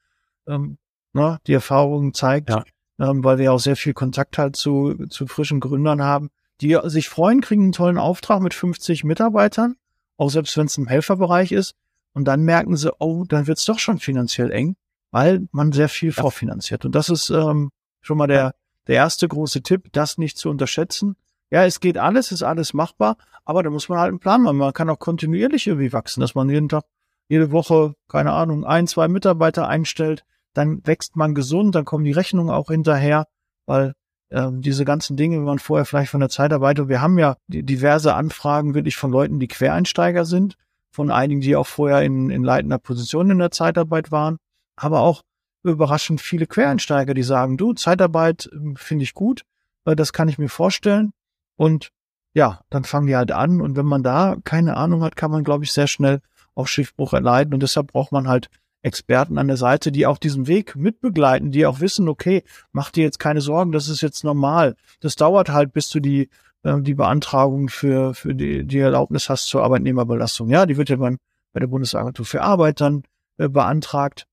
Ähm, 0.47 0.77
ne, 1.17 1.39
die 1.47 1.53
Erfahrung 1.53 2.13
zeigt, 2.13 2.49
ja. 2.49 2.63
ähm, 2.99 3.23
weil 3.23 3.37
wir 3.37 3.51
auch 3.51 3.59
sehr 3.59 3.75
viel 3.75 3.93
Kontakt 3.93 4.37
halt 4.37 4.55
zu, 4.55 5.07
zu 5.09 5.27
frischen 5.27 5.59
Gründern 5.59 6.01
haben, 6.01 6.29
die 6.61 6.77
sich 6.85 7.09
freuen, 7.09 7.41
kriegen 7.41 7.63
einen 7.63 7.71
tollen 7.71 7.97
Auftrag 7.97 8.41
mit 8.41 8.53
50 8.53 9.03
Mitarbeitern, 9.03 9.75
auch 10.17 10.29
selbst 10.29 10.57
wenn 10.57 10.67
es 10.67 10.77
im 10.77 10.87
Helferbereich 10.87 11.51
ist. 11.51 11.75
Und 12.13 12.25
dann 12.25 12.41
merken 12.41 12.75
sie, 12.77 12.91
oh, 12.99 13.25
dann 13.27 13.45
wird 13.45 13.59
es 13.59 13.65
doch 13.65 13.77
schon 13.77 13.99
finanziell 13.99 14.51
eng, 14.51 14.75
weil 15.11 15.47
man 15.51 15.71
sehr 15.71 15.89
viel 15.89 16.09
ja. 16.09 16.21
vorfinanziert. 16.21 16.83
Und 16.85 16.95
das 16.95 17.09
ist 17.09 17.29
ähm, 17.29 17.71
schon 18.01 18.17
mal 18.17 18.27
der, 18.27 18.55
der 18.87 18.95
erste 18.95 19.27
große 19.27 19.61
Tipp, 19.61 19.89
das 19.91 20.17
nicht 20.17 20.37
zu 20.37 20.49
unterschätzen. 20.49 21.15
Ja, 21.51 21.63
es 21.65 21.79
geht 21.79 21.97
alles, 21.97 22.31
ist 22.31 22.43
alles 22.43 22.73
machbar, 22.73 23.17
aber 23.45 23.61
da 23.61 23.69
muss 23.69 23.87
man 23.87 23.99
halt 23.99 24.09
einen 24.09 24.19
Plan 24.19 24.41
machen. 24.41 24.57
Man 24.57 24.73
kann 24.73 24.89
auch 24.89 24.99
kontinuierlich 24.99 25.67
irgendwie 25.67 25.93
wachsen, 25.93 26.21
dass 26.21 26.33
man 26.33 26.49
jeden 26.49 26.69
Tag, 26.69 26.85
jede 27.29 27.51
Woche, 27.51 27.93
keine 28.07 28.31
Ahnung, 28.33 28.65
ein, 28.65 28.87
zwei 28.87 29.07
Mitarbeiter 29.07 29.67
einstellt, 29.67 30.25
dann 30.57 30.85
wächst 30.85 31.15
man 31.15 31.35
gesund, 31.35 31.75
dann 31.75 31.85
kommen 31.85 32.03
die 32.03 32.11
Rechnungen 32.11 32.53
auch 32.53 32.69
hinterher, 32.69 33.27
weil 33.65 33.93
ähm, 34.31 34.61
diese 34.61 34.85
ganzen 34.85 35.15
Dinge, 35.15 35.37
wenn 35.37 35.43
man 35.43 35.59
vorher 35.59 35.85
vielleicht 35.85 36.11
von 36.11 36.19
der 36.19 36.29
Zeitarbeit, 36.29 36.79
und 36.79 36.89
wir 36.89 37.01
haben 37.01 37.17
ja 37.17 37.37
diverse 37.47 38.13
Anfragen 38.13 38.73
wirklich 38.73 38.97
von 38.97 39.11
Leuten, 39.11 39.39
die 39.39 39.47
Quereinsteiger 39.47 40.25
sind, 40.25 40.55
von 40.91 41.11
einigen, 41.11 41.41
die 41.41 41.55
auch 41.55 41.67
vorher 41.67 42.01
in, 42.01 42.29
in 42.29 42.43
leitender 42.43 42.79
Position 42.79 43.29
in 43.29 43.37
der 43.37 43.51
Zeitarbeit 43.51 44.11
waren, 44.11 44.37
aber 44.75 45.01
auch 45.01 45.21
überraschend 45.63 46.21
viele 46.21 46.47
Quereinsteiger, 46.47 47.13
die 47.13 47.23
sagen, 47.23 47.57
du, 47.57 47.73
Zeitarbeit 47.73 48.49
ähm, 48.51 48.75
finde 48.75 49.03
ich 49.03 49.13
gut, 49.13 49.43
äh, 49.85 49.95
das 49.95 50.13
kann 50.13 50.27
ich 50.29 50.37
mir 50.37 50.49
vorstellen. 50.49 51.11
Und 51.55 51.89
ja, 52.33 52.61
dann 52.69 52.83
fangen 52.83 53.07
die 53.07 53.15
halt 53.15 53.31
an. 53.31 53.61
Und 53.61 53.75
wenn 53.75 53.85
man 53.85 54.03
da 54.03 54.37
keine 54.43 54.77
Ahnung 54.77 55.03
hat, 55.03 55.15
kann 55.15 55.31
man, 55.31 55.43
glaube 55.43 55.63
ich, 55.63 55.71
sehr 55.71 55.87
schnell 55.87 56.21
auf 56.55 56.67
Schiffbruch 56.67 57.13
erleiden. 57.13 57.53
Und 57.53 57.61
deshalb 57.61 57.87
braucht 57.91 58.11
man 58.11 58.27
halt 58.27 58.49
Experten 58.87 59.37
an 59.37 59.47
der 59.47 59.57
Seite, 59.57 59.91
die 59.91 60.07
auch 60.07 60.17
diesen 60.17 60.47
Weg 60.47 60.75
mitbegleiten, 60.75 61.51
die 61.51 61.65
auch 61.65 61.79
wissen, 61.79 62.09
okay, 62.09 62.43
mach 62.71 62.89
dir 62.89 63.03
jetzt 63.03 63.19
keine 63.19 63.41
Sorgen, 63.41 63.71
das 63.71 63.89
ist 63.89 64.01
jetzt 64.01 64.23
normal. 64.23 64.75
Das 65.01 65.15
dauert 65.15 65.49
halt, 65.49 65.73
bis 65.73 65.89
du 65.89 65.99
die, 65.99 66.29
äh, 66.63 66.81
die 66.81 66.95
Beantragung 66.95 67.69
für, 67.69 68.13
für 68.13 68.33
die, 68.33 68.65
die 68.65 68.79
Erlaubnis 68.79 69.29
hast 69.29 69.47
zur 69.47 69.63
Arbeitnehmerbelastung. 69.63 70.49
Ja, 70.49 70.65
die 70.65 70.77
wird 70.77 70.89
ja 70.89 70.95
beim, 70.95 71.17
bei 71.53 71.59
der 71.59 71.67
Bundesagentur 71.67 72.25
für 72.25 72.41
Arbeit 72.41 72.81
dann 72.81 73.03
äh, 73.37 73.49
beantragt. 73.49 74.25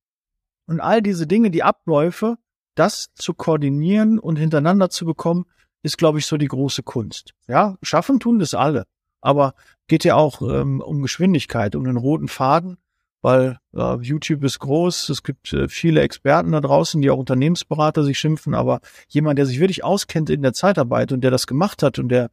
Und 0.66 0.80
all 0.80 1.02
diese 1.02 1.26
Dinge, 1.26 1.50
die 1.50 1.62
Abläufe, 1.62 2.36
das 2.74 3.12
zu 3.14 3.34
koordinieren 3.34 4.18
und 4.18 4.36
hintereinander 4.36 4.88
zu 4.88 5.04
bekommen, 5.04 5.44
ist, 5.82 5.98
glaube 5.98 6.18
ich, 6.18 6.26
so 6.26 6.38
die 6.38 6.48
große 6.48 6.82
Kunst. 6.82 7.34
Ja, 7.46 7.76
schaffen 7.82 8.18
tun 8.18 8.38
das 8.38 8.54
alle. 8.54 8.86
Aber 9.20 9.54
geht 9.86 10.04
ja 10.04 10.16
auch 10.16 10.40
ähm, 10.42 10.80
um 10.80 11.02
Geschwindigkeit, 11.02 11.76
um 11.76 11.84
den 11.84 11.96
roten 11.96 12.28
Faden, 12.28 12.78
weil 13.24 13.58
äh, 13.74 13.96
YouTube 14.02 14.44
ist 14.44 14.58
groß, 14.58 15.08
es 15.08 15.22
gibt 15.22 15.50
äh, 15.54 15.66
viele 15.66 16.02
Experten 16.02 16.52
da 16.52 16.60
draußen, 16.60 17.00
die 17.00 17.08
auch 17.08 17.16
Unternehmensberater 17.16 18.04
sich 18.04 18.18
schimpfen, 18.18 18.54
aber 18.54 18.80
jemand, 19.08 19.38
der 19.38 19.46
sich 19.46 19.58
wirklich 19.60 19.82
auskennt 19.82 20.28
in 20.28 20.42
der 20.42 20.52
Zeitarbeit 20.52 21.10
und 21.10 21.22
der 21.22 21.30
das 21.30 21.46
gemacht 21.46 21.82
hat 21.82 21.98
und 21.98 22.10
der, 22.10 22.28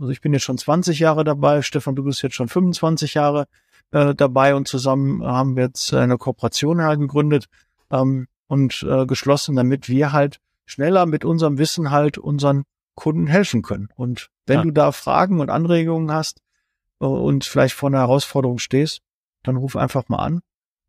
also 0.00 0.10
ich 0.10 0.22
bin 0.22 0.32
jetzt 0.32 0.44
schon 0.44 0.56
20 0.56 0.98
Jahre 1.00 1.22
dabei, 1.22 1.60
Stefan, 1.60 1.96
du 1.96 2.04
bist 2.04 2.22
jetzt 2.22 2.34
schon 2.34 2.48
25 2.48 3.12
Jahre 3.12 3.46
äh, 3.90 4.14
dabei 4.14 4.54
und 4.54 4.66
zusammen 4.66 5.22
haben 5.22 5.54
wir 5.54 5.64
jetzt 5.64 5.92
eine 5.92 6.16
Kooperation 6.16 6.80
halt 6.80 6.98
gegründet 6.98 7.44
ähm, 7.90 8.26
und 8.46 8.86
äh, 8.88 9.04
geschlossen, 9.04 9.54
damit 9.54 9.90
wir 9.90 10.12
halt 10.12 10.38
schneller 10.64 11.04
mit 11.04 11.26
unserem 11.26 11.58
Wissen 11.58 11.90
halt 11.90 12.16
unseren 12.16 12.62
Kunden 12.94 13.26
helfen 13.26 13.60
können. 13.60 13.90
Und 13.96 14.30
wenn 14.46 14.60
ja. 14.60 14.62
du 14.62 14.70
da 14.70 14.92
Fragen 14.92 15.40
und 15.40 15.50
Anregungen 15.50 16.10
hast 16.10 16.40
äh, 17.02 17.04
und 17.04 17.44
vielleicht 17.44 17.74
vor 17.74 17.90
einer 17.90 17.98
Herausforderung 17.98 18.56
stehst, 18.56 19.02
dann 19.42 19.56
ruf 19.56 19.76
einfach 19.76 20.08
mal 20.08 20.18
an. 20.18 20.40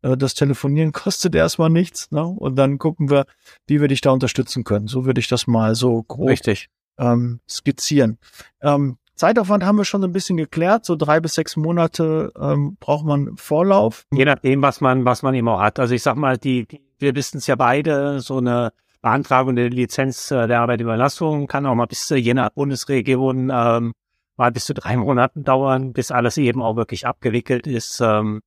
Äh, 0.02 0.16
das 0.16 0.34
Telefonieren 0.34 0.92
kostet 0.92 1.34
erstmal 1.34 1.70
nichts, 1.70 2.10
ne? 2.10 2.24
Und 2.24 2.56
dann 2.56 2.78
gucken 2.78 3.10
wir, 3.10 3.26
wie 3.66 3.80
wir 3.80 3.88
dich 3.88 4.00
da 4.00 4.10
unterstützen 4.10 4.64
können. 4.64 4.86
So 4.86 5.04
würde 5.04 5.20
ich 5.20 5.28
das 5.28 5.46
mal 5.46 5.74
so 5.74 6.02
grob 6.02 6.28
Richtig. 6.28 6.68
Ähm, 6.98 7.40
skizzieren. 7.48 8.18
Ähm, 8.62 8.98
Zeitaufwand 9.16 9.64
haben 9.64 9.76
wir 9.76 9.84
schon 9.84 10.04
ein 10.04 10.12
bisschen 10.12 10.36
geklärt. 10.36 10.84
So 10.84 10.96
drei 10.96 11.20
bis 11.20 11.34
sechs 11.34 11.56
Monate 11.56 12.32
ähm, 12.40 12.76
braucht 12.80 13.04
man 13.04 13.36
Vorlauf. 13.36 14.06
Je 14.12 14.24
nachdem, 14.24 14.62
was 14.62 14.80
man, 14.80 15.04
was 15.04 15.22
man 15.22 15.34
immer 15.34 15.60
hat. 15.60 15.78
Also 15.78 15.94
ich 15.94 16.02
sag 16.02 16.16
mal, 16.16 16.36
die, 16.36 16.66
die 16.66 16.80
wir 16.98 17.14
wissen 17.14 17.38
es 17.38 17.46
ja 17.46 17.56
beide, 17.56 18.20
so 18.20 18.38
eine 18.38 18.72
Beantragung 19.02 19.54
der 19.54 19.70
Lizenz 19.70 20.30
äh, 20.30 20.46
der 20.46 20.60
Arbeitüberlassung 20.60 21.46
kann 21.46 21.66
auch 21.66 21.74
mal 21.74 21.86
bis 21.86 22.08
je 22.08 22.34
nach 22.34 22.50
Bundesregion 22.50 23.50
ähm, 23.52 23.92
mal 24.36 24.52
bis 24.52 24.64
zu 24.64 24.74
drei 24.74 24.96
Monaten 24.96 25.44
dauern, 25.44 25.92
bis 25.92 26.10
alles 26.10 26.36
eben 26.36 26.62
auch 26.62 26.76
wirklich 26.76 27.06
abgewickelt 27.06 27.66
ist. 27.66 28.00
Ähm, 28.00 28.40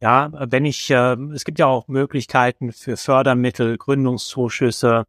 ja, 0.00 0.30
wenn 0.32 0.64
ich, 0.64 0.90
äh, 0.90 1.14
es 1.34 1.44
gibt 1.44 1.58
ja 1.58 1.66
auch 1.66 1.88
Möglichkeiten 1.88 2.72
für 2.72 2.96
Fördermittel, 2.96 3.76
Gründungszuschüsse, 3.76 5.04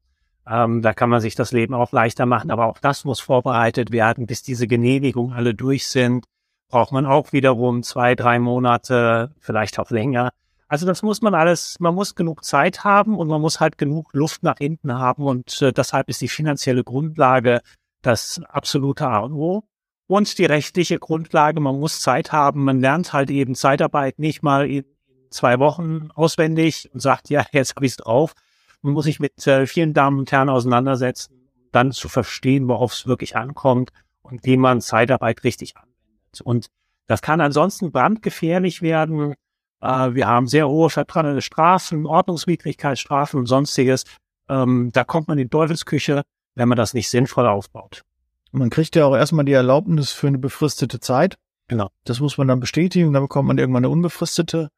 ähm, 0.48 0.82
da 0.82 0.94
kann 0.94 1.10
man 1.10 1.22
sich 1.22 1.36
das 1.36 1.51
Leben 1.51 1.74
auch 1.74 1.92
leichter 1.92 2.25
machen, 2.25 2.51
aber 2.51 2.66
auch 2.68 2.80
das 2.80 3.06
muss 3.06 3.20
vorbereitet 3.20 3.92
werden, 3.92 4.25
bis 4.25 4.44
diese 4.44 4.68
Genehmigungen 4.68 5.34
alle 5.34 5.54
durch 5.54 5.88
sind. 5.88 6.25
Braucht 6.70 6.92
man 6.92 7.06
auch 7.06 7.32
wiederum 7.32 7.84
zwei, 7.84 8.16
drei 8.16 8.40
Monate, 8.40 9.32
vielleicht 9.40 9.80
auch 9.80 9.92
länger. 9.92 10.32
Also 10.68 10.86
das 10.86 11.04
muss 11.04 11.22
man 11.22 11.36
alles, 11.36 11.80
man 11.80 11.94
muss 11.94 12.16
genug 12.16 12.44
Zeit 12.46 12.84
haben 12.84 13.18
und 13.18 13.28
man 13.28 13.42
muss 13.42 13.60
halt 13.60 13.78
genug 13.78 14.13
Luft 14.13 14.44
nach 14.44 14.58
hinten 14.58 14.94
haben 14.98 15.24
und 15.24 15.62
äh, 15.62 15.74
deshalb 15.74 16.10
ist 16.10 16.22
die 16.22 16.30
finanzielle 16.30 16.84
Grundlage 16.84 17.62
das 18.01 18.42
absolute 18.50 19.08
A 19.08 19.20
und 19.20 19.34
O. 19.34 19.63
Und 20.12 20.38
die 20.39 20.44
rechtliche 20.44 21.00
Grundlage, 21.00 21.62
man 21.62 21.80
muss 21.80 22.01
Zeit 22.01 22.34
haben, 22.34 22.65
man 22.65 22.82
lernt 22.82 23.13
halt 23.13 23.30
eben 23.30 23.56
Zeitarbeit 23.56 24.20
nicht 24.20 24.44
mal 24.44 24.70
in 24.70 24.84
zwei 25.30 25.58
Wochen 25.58 26.10
auswendig 26.13 26.89
und 26.94 27.00
sagt, 27.00 27.30
ja, 27.30 27.46
jetzt 27.53 27.77
habe 27.77 27.86
ich 27.86 27.94
es 27.94 27.96
drauf. 27.96 28.34
Man 28.82 28.91
muss 28.91 29.06
sich 29.06 29.22
mit 29.22 29.48
äh, 29.48 29.65
vielen 29.68 29.94
Damen 29.94 30.20
und 30.20 30.30
Herren 30.30 30.50
auseinandersetzen, 30.50 31.50
dann 31.72 31.94
zu 31.94 32.10
verstehen, 32.10 32.68
worauf 32.68 32.91
es 32.91 33.08
wirklich 33.08 33.38
ankommt 33.38 33.91
und 34.22 34.44
wie 34.44 34.58
man 34.58 34.82
Zeitarbeit 34.82 35.46
richtig 35.46 35.77
anwendet. 35.77 36.41
Und 36.44 36.68
das 37.08 37.22
kann 37.22 37.39
ansonsten 37.39 37.94
brandgefährlich 37.94 38.82
werden, 38.82 39.36
äh, 39.80 40.13
wir 40.13 40.27
haben 40.27 40.48
sehr 40.48 40.68
hohe 40.68 40.89
Strafen, 40.89 42.06
Ordnungswidrigkeitsstrafen 42.06 43.39
und 43.39 43.46
sonstiges. 43.46 44.03
Ähm, 44.50 44.89
da 44.91 45.06
kommt 45.06 45.30
man 45.30 45.38
in 45.38 45.50
Teufelsküche, 45.50 46.24
wenn 46.56 46.68
man 46.68 46.75
das 46.75 46.94
nicht 46.94 47.10
sinnvoll 47.10 47.48
aufbaut. 47.48 48.03
Man 48.51 48.70
kriegt 48.70 48.96
ja 48.96 49.05
auch 49.05 49.15
erstmal 49.15 49.46
die 49.46 49.53
Erlaubnis 49.53 50.12
für 50.12 50.27
eine 50.27 50.38
befristete 50.38 51.00
Zeit. 51.00 51.38
Genau. 51.67 51.89
Das 52.03 52.20
muss 52.20 52.38
man 52.38 52.48
dann 52.48 52.60
bestätigen. 52.60 53.13
Dann 53.13 53.24
bekommt 53.24 53.48
man 53.48 53.58
irgendwann 53.58 53.86
eine 53.86 53.91
unbefristete 53.91 54.70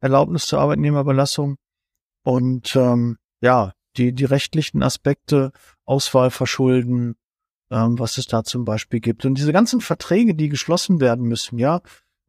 Erlaubnis 0.00 0.46
zur 0.46 0.60
Arbeitnehmerbelassung. 0.60 1.56
Und 2.24 2.74
ähm, 2.76 3.18
ja, 3.40 3.72
die, 3.96 4.12
die 4.12 4.24
rechtlichen 4.24 4.82
Aspekte, 4.82 5.52
Auswahlverschulden, 5.84 7.16
ähm, 7.70 7.98
was 7.98 8.18
es 8.18 8.26
da 8.26 8.44
zum 8.44 8.64
Beispiel 8.64 9.00
gibt. 9.00 9.24
Und 9.24 9.36
diese 9.36 9.52
ganzen 9.52 9.80
Verträge, 9.80 10.34
die 10.34 10.48
geschlossen 10.48 11.00
werden 11.00 11.26
müssen, 11.26 11.58
ja, 11.58 11.80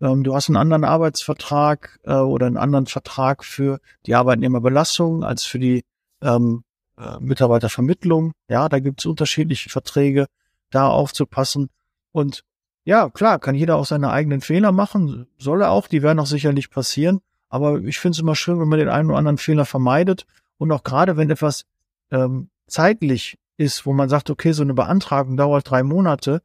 ähm, 0.01 0.24
du 0.24 0.36
hast 0.36 0.50
einen 0.50 0.58
anderen 0.58 0.84
Arbeitsvertrag 0.84 2.00
äh, 2.03 2.13
oder 2.13 2.48
einen 2.48 2.58
anderen 2.58 2.88
Vertrag 2.88 3.43
für 3.43 3.79
die 4.05 4.15
Arbeitnehmerbelastung 4.15 5.24
als 5.24 5.43
für 5.43 5.60
die 5.60 5.84
ähm, 6.22 6.63
äh, 6.98 7.20
Mitarbeitervermittlung. 7.20 8.34
Ja, 8.50 8.70
da 8.70 8.79
gibt 8.79 9.01
es 9.01 9.05
unterschiedliche 9.05 9.70
Verträge, 9.70 10.25
da 10.72 10.88
aufzupassen. 10.88 11.70
Und 12.12 12.44
ja, 12.84 13.10
klar, 13.10 13.40
kann 13.40 13.56
jeder 13.56 13.75
auch 13.78 13.86
seine 13.86 14.12
eigenen 14.12 14.42
Fehler 14.42 14.72
machen, 14.72 15.28
soll 15.38 15.62
er 15.62 15.72
auch, 15.72 15.88
die 15.88 16.01
werden 16.01 16.20
auch 16.20 16.25
sicherlich 16.25 16.72
passieren. 16.72 17.22
Aber 17.50 17.80
ich 17.80 18.00
finde 18.00 18.16
es 18.16 18.20
immer 18.20 18.36
schön, 18.36 18.60
wenn 18.60 18.70
man 18.70 18.80
den 18.80 18.90
einen 18.90 19.10
oder 19.10 19.20
anderen 19.20 19.38
Fehler 19.38 19.66
vermeidet. 19.66 20.25
Und 20.58 20.72
auch 20.72 20.84
gerade, 20.84 21.18
wenn 21.18 21.30
etwas 21.30 21.66
ähm, 22.10 22.50
zeitlich 22.68 23.38
ist, 23.58 23.86
wo 23.86 23.94
man 23.94 24.10
sagt, 24.10 24.30
okay, 24.30 24.54
so 24.54 24.63
eine 24.63 24.74
Beantragung 24.74 25.38
dauert 25.38 25.70
drei 25.70 25.84
Monate, 25.84 26.42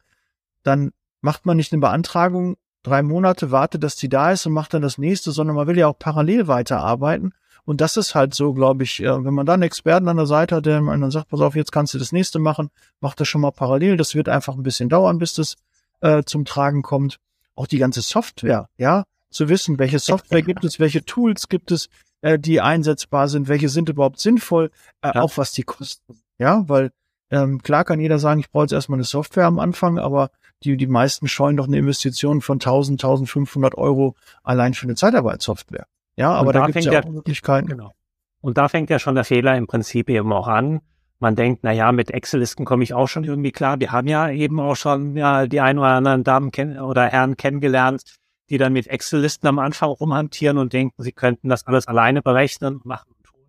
dann 0.62 0.92
macht 1.20 1.46
man 1.46 1.56
nicht 1.56 1.72
eine 1.72 1.80
Beantragung 1.80 2.56
drei 2.82 3.02
Monate, 3.02 3.50
wartet, 3.50 3.82
dass 3.82 3.96
die 3.96 4.08
da 4.08 4.32
ist 4.32 4.46
und 4.46 4.52
macht 4.52 4.74
dann 4.74 4.82
das 4.82 4.98
nächste, 4.98 5.32
sondern 5.32 5.56
man 5.56 5.66
will 5.66 5.78
ja 5.78 5.88
auch 5.88 5.98
parallel 5.98 6.48
weiterarbeiten. 6.48 7.34
Und 7.66 7.80
das 7.80 7.96
ist 7.96 8.14
halt 8.14 8.32
so, 8.32 8.54
glaube 8.54 8.84
ich, 8.84 9.00
wenn 9.00 9.34
man 9.34 9.44
dann 9.44 9.54
einen 9.54 9.64
Experten 9.64 10.08
an 10.08 10.16
der 10.16 10.26
Seite 10.26 10.56
hat, 10.56 10.66
der 10.66 10.80
dann 10.80 11.10
sagt, 11.10 11.28
pass 11.28 11.40
auf, 11.40 11.56
jetzt 11.56 11.72
kannst 11.72 11.92
du 11.92 11.98
das 11.98 12.12
nächste 12.12 12.38
machen, 12.38 12.70
mach 13.00 13.14
das 13.14 13.26
schon 13.26 13.40
mal 13.40 13.50
parallel. 13.50 13.96
Das 13.96 14.14
wird 14.14 14.28
einfach 14.28 14.54
ein 14.54 14.62
bisschen 14.62 14.88
dauern, 14.88 15.18
bis 15.18 15.34
das 15.34 15.56
äh, 16.00 16.22
zum 16.24 16.44
Tragen 16.44 16.82
kommt. 16.82 17.18
Auch 17.56 17.66
die 17.66 17.78
ganze 17.78 18.02
Software, 18.02 18.68
ja, 18.78 19.04
zu 19.30 19.48
wissen, 19.48 19.78
welche 19.80 19.98
Software 19.98 20.42
gibt 20.42 20.64
es, 20.64 20.78
welche 20.78 21.04
Tools 21.04 21.48
gibt 21.48 21.72
es, 21.72 21.88
äh, 22.20 22.38
die 22.38 22.60
einsetzbar 22.60 23.28
sind, 23.28 23.48
welche 23.48 23.68
sind 23.68 23.88
überhaupt 23.88 24.20
sinnvoll, 24.20 24.70
äh, 25.02 25.08
ja. 25.14 25.22
auch 25.22 25.36
was 25.36 25.50
die 25.52 25.64
kosten. 25.64 26.20
Ja, 26.38 26.68
weil 26.68 26.92
ähm, 27.30 27.62
klar 27.62 27.84
kann 27.84 27.98
jeder 27.98 28.20
sagen, 28.20 28.40
ich 28.40 28.50
brauche 28.50 28.64
jetzt 28.64 28.72
erstmal 28.72 28.98
eine 28.98 29.04
Software 29.04 29.46
am 29.46 29.58
Anfang, 29.58 29.98
aber 29.98 30.30
die, 30.62 30.76
die 30.76 30.86
meisten 30.86 31.26
scheuen 31.26 31.56
doch 31.56 31.66
eine 31.66 31.78
Investition 31.78 32.40
von 32.40 32.56
1000, 32.56 33.02
1500 33.02 33.74
Euro 33.76 34.14
allein 34.44 34.74
für 34.74 34.84
eine 34.84 34.94
Zeitarbeitssoftware. 34.94 35.86
Ja, 36.16 36.32
aber 36.32 36.52
da, 36.52 36.60
da 36.60 36.66
gibt 36.66 36.78
es 36.78 36.84
ja 36.86 37.00
auch 37.00 37.08
Möglichkeiten. 37.08 37.68
Genau. 37.68 37.92
Und 38.40 38.58
da 38.58 38.68
fängt 38.68 38.90
ja 38.90 38.98
schon 38.98 39.14
der 39.14 39.24
Fehler 39.24 39.56
im 39.56 39.66
Prinzip 39.66 40.08
eben 40.08 40.32
auch 40.32 40.48
an. 40.48 40.80
Man 41.18 41.34
denkt, 41.34 41.60
na 41.62 41.72
ja, 41.72 41.92
mit 41.92 42.10
Excel-Listen 42.10 42.64
komme 42.64 42.84
ich 42.84 42.92
auch 42.92 43.08
schon 43.08 43.24
irgendwie 43.24 43.52
klar. 43.52 43.80
Wir 43.80 43.92
haben 43.92 44.06
ja 44.06 44.30
eben 44.30 44.60
auch 44.60 44.76
schon 44.76 45.16
ja, 45.16 45.46
die 45.46 45.60
ein 45.60 45.78
oder 45.78 45.88
anderen 45.88 46.24
Damen 46.24 46.50
oder 46.78 47.06
Herren 47.06 47.36
kennengelernt, 47.36 48.02
die 48.50 48.58
dann 48.58 48.72
mit 48.72 48.86
Excel-Listen 48.86 49.46
am 49.46 49.58
Anfang 49.58 49.90
rumhantieren 49.90 50.58
und 50.58 50.72
denken, 50.72 51.02
sie 51.02 51.12
könnten 51.12 51.48
das 51.48 51.66
alles 51.66 51.88
alleine 51.88 52.22
berechnen, 52.22 52.80
machen 52.84 53.10
und 53.16 53.24
tun, 53.24 53.40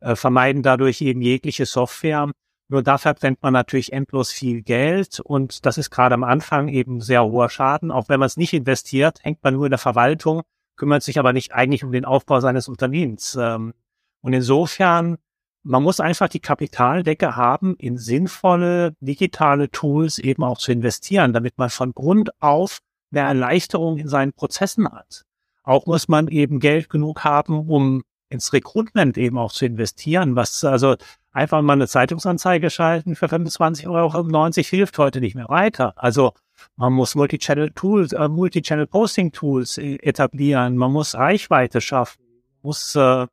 äh, 0.00 0.16
vermeiden 0.16 0.62
dadurch 0.62 1.00
eben 1.00 1.22
jegliche 1.22 1.64
Software. 1.64 2.30
Nur 2.68 2.82
da 2.82 2.98
verbrennt 2.98 3.40
man 3.42 3.52
natürlich 3.52 3.92
endlos 3.92 4.32
viel 4.32 4.62
Geld 4.62 5.20
und 5.20 5.64
das 5.64 5.78
ist 5.78 5.90
gerade 5.90 6.14
am 6.14 6.24
Anfang 6.24 6.66
eben 6.68 7.00
sehr 7.00 7.24
hoher 7.24 7.48
Schaden. 7.48 7.92
Auch 7.92 8.08
wenn 8.08 8.18
man 8.18 8.26
es 8.26 8.36
nicht 8.36 8.52
investiert, 8.52 9.20
hängt 9.22 9.44
man 9.44 9.54
nur 9.54 9.66
in 9.66 9.70
der 9.70 9.78
Verwaltung, 9.78 10.42
kümmert 10.76 11.02
sich 11.02 11.18
aber 11.18 11.32
nicht 11.32 11.52
eigentlich 11.52 11.84
um 11.84 11.92
den 11.92 12.04
Aufbau 12.04 12.40
seines 12.40 12.68
Unternehmens. 12.68 13.36
Ähm, 13.40 13.74
und 14.20 14.32
insofern, 14.32 15.16
man 15.62 15.82
muss 15.82 16.00
einfach 16.00 16.28
die 16.28 16.40
Kapitaldecke 16.40 17.36
haben, 17.36 17.76
in 17.76 17.98
sinnvolle 17.98 18.94
digitale 19.00 19.70
Tools 19.70 20.18
eben 20.18 20.44
auch 20.44 20.58
zu 20.58 20.72
investieren, 20.72 21.32
damit 21.32 21.58
man 21.58 21.70
von 21.70 21.92
Grund 21.92 22.30
auf 22.40 22.80
eine 23.12 23.20
Erleichterung 23.20 23.98
in 23.98 24.08
seinen 24.08 24.32
Prozessen 24.32 24.90
hat. 24.90 25.24
Auch 25.62 25.86
muss 25.86 26.08
man 26.08 26.28
eben 26.28 26.60
Geld 26.60 26.88
genug 26.90 27.24
haben, 27.24 27.68
um 27.68 28.02
ins 28.28 28.52
Recruitment 28.52 29.18
eben 29.18 29.38
auch 29.38 29.52
zu 29.52 29.66
investieren, 29.66 30.36
was 30.36 30.62
also 30.64 30.96
einfach 31.32 31.62
mal 31.62 31.74
eine 31.74 31.86
Zeitungsanzeige 31.86 32.70
schalten 32.70 33.14
für 33.14 33.26
25,95 33.26 33.88
Euro 33.88 34.60
hilft 34.62 34.98
heute 34.98 35.20
nicht 35.20 35.34
mehr 35.34 35.48
weiter. 35.48 35.94
Also 35.96 36.32
man 36.76 36.92
muss 36.92 37.14
Multichannel 37.14 37.70
Tools, 37.70 38.12
äh, 38.12 38.28
Multichannel 38.28 38.86
Posting 38.86 39.32
Tools 39.32 39.78
äh, 39.78 39.96
etablieren, 39.96 40.76
man 40.76 40.92
muss 40.92 41.14
Reichweite 41.14 41.80
schaffen, 41.80 42.22
muss 42.62 42.94
äh, 42.94 43.26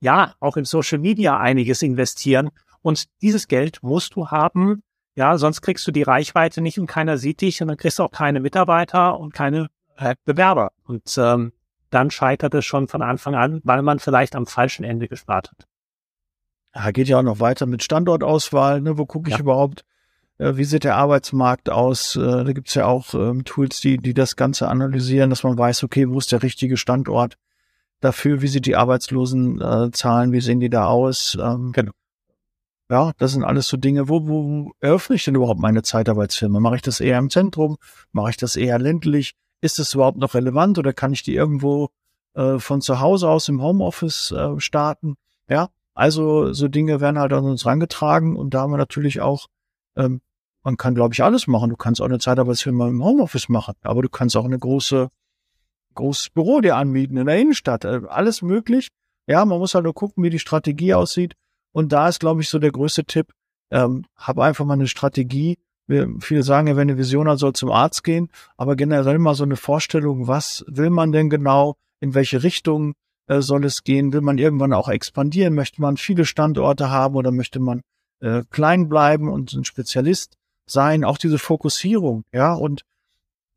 ja 0.00 0.34
auch 0.40 0.56
in 0.56 0.64
Social 0.64 0.98
Media 0.98 1.38
einiges 1.38 1.82
investieren 1.82 2.50
und 2.82 3.04
dieses 3.22 3.48
Geld 3.48 3.82
musst 3.82 4.14
du 4.14 4.28
haben, 4.28 4.82
ja, 5.16 5.38
sonst 5.38 5.62
kriegst 5.62 5.86
du 5.86 5.92
die 5.92 6.02
Reichweite 6.02 6.60
nicht 6.60 6.78
und 6.78 6.86
keiner 6.86 7.18
sieht 7.18 7.40
dich 7.40 7.62
und 7.62 7.68
dann 7.68 7.76
kriegst 7.76 7.98
du 7.98 8.02
auch 8.02 8.10
keine 8.10 8.40
Mitarbeiter 8.40 9.18
und 9.18 9.32
keine 9.32 9.68
äh, 9.96 10.16
Bewerber. 10.24 10.72
Und 10.84 11.14
ähm, 11.18 11.52
dann 11.90 12.10
scheitert 12.10 12.54
es 12.54 12.64
schon 12.64 12.88
von 12.88 13.02
Anfang 13.02 13.34
an, 13.34 13.60
weil 13.64 13.82
man 13.82 14.00
vielleicht 14.00 14.34
am 14.34 14.46
falschen 14.46 14.84
Ende 14.84 15.06
gespart 15.06 15.52
hat. 15.52 15.66
Ja, 16.74 16.90
geht 16.90 17.06
ja 17.06 17.18
auch 17.18 17.22
noch 17.22 17.38
weiter 17.38 17.66
mit 17.66 17.84
Standortauswahl. 17.84 18.80
Ne? 18.80 18.98
Wo 18.98 19.06
gucke 19.06 19.30
ich 19.30 19.36
ja. 19.36 19.40
überhaupt? 19.40 19.84
Äh, 20.38 20.56
wie 20.56 20.64
sieht 20.64 20.84
der 20.84 20.96
Arbeitsmarkt 20.96 21.70
aus? 21.70 22.16
Äh, 22.16 22.44
da 22.44 22.52
gibt's 22.52 22.74
ja 22.74 22.86
auch 22.86 23.14
ähm, 23.14 23.44
Tools, 23.44 23.80
die, 23.80 23.98
die 23.98 24.14
das 24.14 24.36
Ganze 24.36 24.68
analysieren, 24.68 25.30
dass 25.30 25.42
man 25.42 25.56
weiß, 25.56 25.84
okay, 25.84 26.08
wo 26.08 26.18
ist 26.18 26.32
der 26.32 26.42
richtige 26.42 26.76
Standort 26.76 27.36
dafür? 28.00 28.42
Wie 28.42 28.48
sieht 28.48 28.66
die 28.66 28.76
Arbeitslosenzahlen? 28.76 30.32
Wie 30.32 30.40
sehen 30.40 30.60
die 30.60 30.70
da 30.70 30.86
aus? 30.86 31.36
Ähm, 31.40 31.72
genau. 31.72 31.92
Ja, 32.90 33.12
das 33.18 33.32
sind 33.32 33.44
alles 33.44 33.68
so 33.68 33.76
Dinge, 33.78 34.08
wo, 34.08 34.28
wo 34.28 34.72
eröffne 34.80 35.16
ich 35.16 35.24
denn 35.24 35.34
überhaupt 35.34 35.60
meine 35.60 35.82
Zeitarbeitsfirma? 35.82 36.60
Mache 36.60 36.76
ich 36.76 36.82
das 36.82 37.00
eher 37.00 37.18
im 37.18 37.30
Zentrum? 37.30 37.78
Mache 38.12 38.30
ich 38.30 38.36
das 38.36 38.56
eher 38.56 38.78
ländlich? 38.78 39.34
Ist 39.62 39.78
das 39.78 39.94
überhaupt 39.94 40.18
noch 40.18 40.34
relevant 40.34 40.78
oder 40.78 40.92
kann 40.92 41.14
ich 41.14 41.22
die 41.22 41.34
irgendwo 41.34 41.88
äh, 42.34 42.58
von 42.58 42.82
zu 42.82 43.00
Hause 43.00 43.28
aus 43.30 43.48
im 43.48 43.62
Homeoffice 43.62 44.32
äh, 44.32 44.60
starten? 44.60 45.14
Ja, 45.48 45.70
also 45.94 46.52
so 46.52 46.68
Dinge 46.68 47.00
werden 47.00 47.18
halt 47.18 47.32
an 47.32 47.44
uns 47.44 47.64
rangetragen 47.64 48.36
und 48.36 48.52
da 48.52 48.60
haben 48.60 48.72
wir 48.72 48.76
natürlich 48.76 49.22
auch, 49.22 49.46
ähm, 49.96 50.20
man 50.62 50.76
kann 50.76 50.94
glaube 50.94 51.14
ich 51.14 51.22
alles 51.22 51.46
machen. 51.46 51.70
Du 51.70 51.76
kannst 51.76 52.00
auch 52.00 52.06
eine 52.06 52.18
Zeitarbeitsfirma 52.18 52.88
im 52.88 53.04
Homeoffice 53.04 53.48
machen, 53.48 53.74
aber 53.82 54.02
du 54.02 54.08
kannst 54.08 54.36
auch 54.36 54.44
eine 54.44 54.58
große 54.58 55.08
großes 55.94 56.30
Büro 56.30 56.60
dir 56.60 56.76
anmieten 56.76 57.16
in 57.16 57.26
der 57.26 57.38
Innenstadt. 57.38 57.84
Äh, 57.84 58.02
alles 58.08 58.42
möglich. 58.42 58.88
Ja, 59.26 59.44
man 59.44 59.58
muss 59.58 59.74
halt 59.74 59.84
nur 59.84 59.94
gucken, 59.94 60.22
wie 60.22 60.30
die 60.30 60.38
Strategie 60.38 60.94
aussieht. 60.94 61.34
Und 61.72 61.92
da 61.92 62.08
ist, 62.08 62.20
glaube 62.20 62.40
ich, 62.40 62.48
so 62.48 62.58
der 62.58 62.72
größte 62.72 63.04
Tipp, 63.04 63.32
ähm, 63.70 64.04
hab 64.16 64.38
einfach 64.38 64.64
mal 64.64 64.74
eine 64.74 64.86
Strategie. 64.86 65.58
Wir, 65.86 66.08
viele 66.20 66.42
sagen 66.42 66.68
ja, 66.68 66.76
wenn 66.76 66.88
eine 66.88 66.98
Vision 66.98 67.28
hat, 67.28 67.38
soll 67.38 67.52
zum 67.52 67.70
Arzt 67.70 68.04
gehen, 68.04 68.30
aber 68.56 68.76
generell 68.76 69.18
mal 69.18 69.34
so 69.34 69.44
eine 69.44 69.56
Vorstellung, 69.56 70.28
was 70.28 70.64
will 70.66 70.90
man 70.90 71.12
denn 71.12 71.28
genau, 71.28 71.76
in 72.00 72.14
welche 72.14 72.42
Richtung 72.42 72.94
äh, 73.26 73.40
soll 73.40 73.64
es 73.64 73.84
gehen, 73.84 74.12
will 74.12 74.22
man 74.22 74.38
irgendwann 74.38 74.72
auch 74.72 74.88
expandieren, 74.88 75.54
möchte 75.54 75.82
man 75.82 75.96
viele 75.96 76.24
Standorte 76.24 76.90
haben 76.90 77.16
oder 77.16 77.32
möchte 77.32 77.60
man 77.60 77.82
äh, 78.24 78.42
klein 78.50 78.88
bleiben 78.88 79.28
und 79.28 79.52
ein 79.52 79.64
Spezialist 79.64 80.38
sein, 80.66 81.04
auch 81.04 81.18
diese 81.18 81.38
Fokussierung, 81.38 82.24
ja, 82.32 82.54
und 82.54 82.84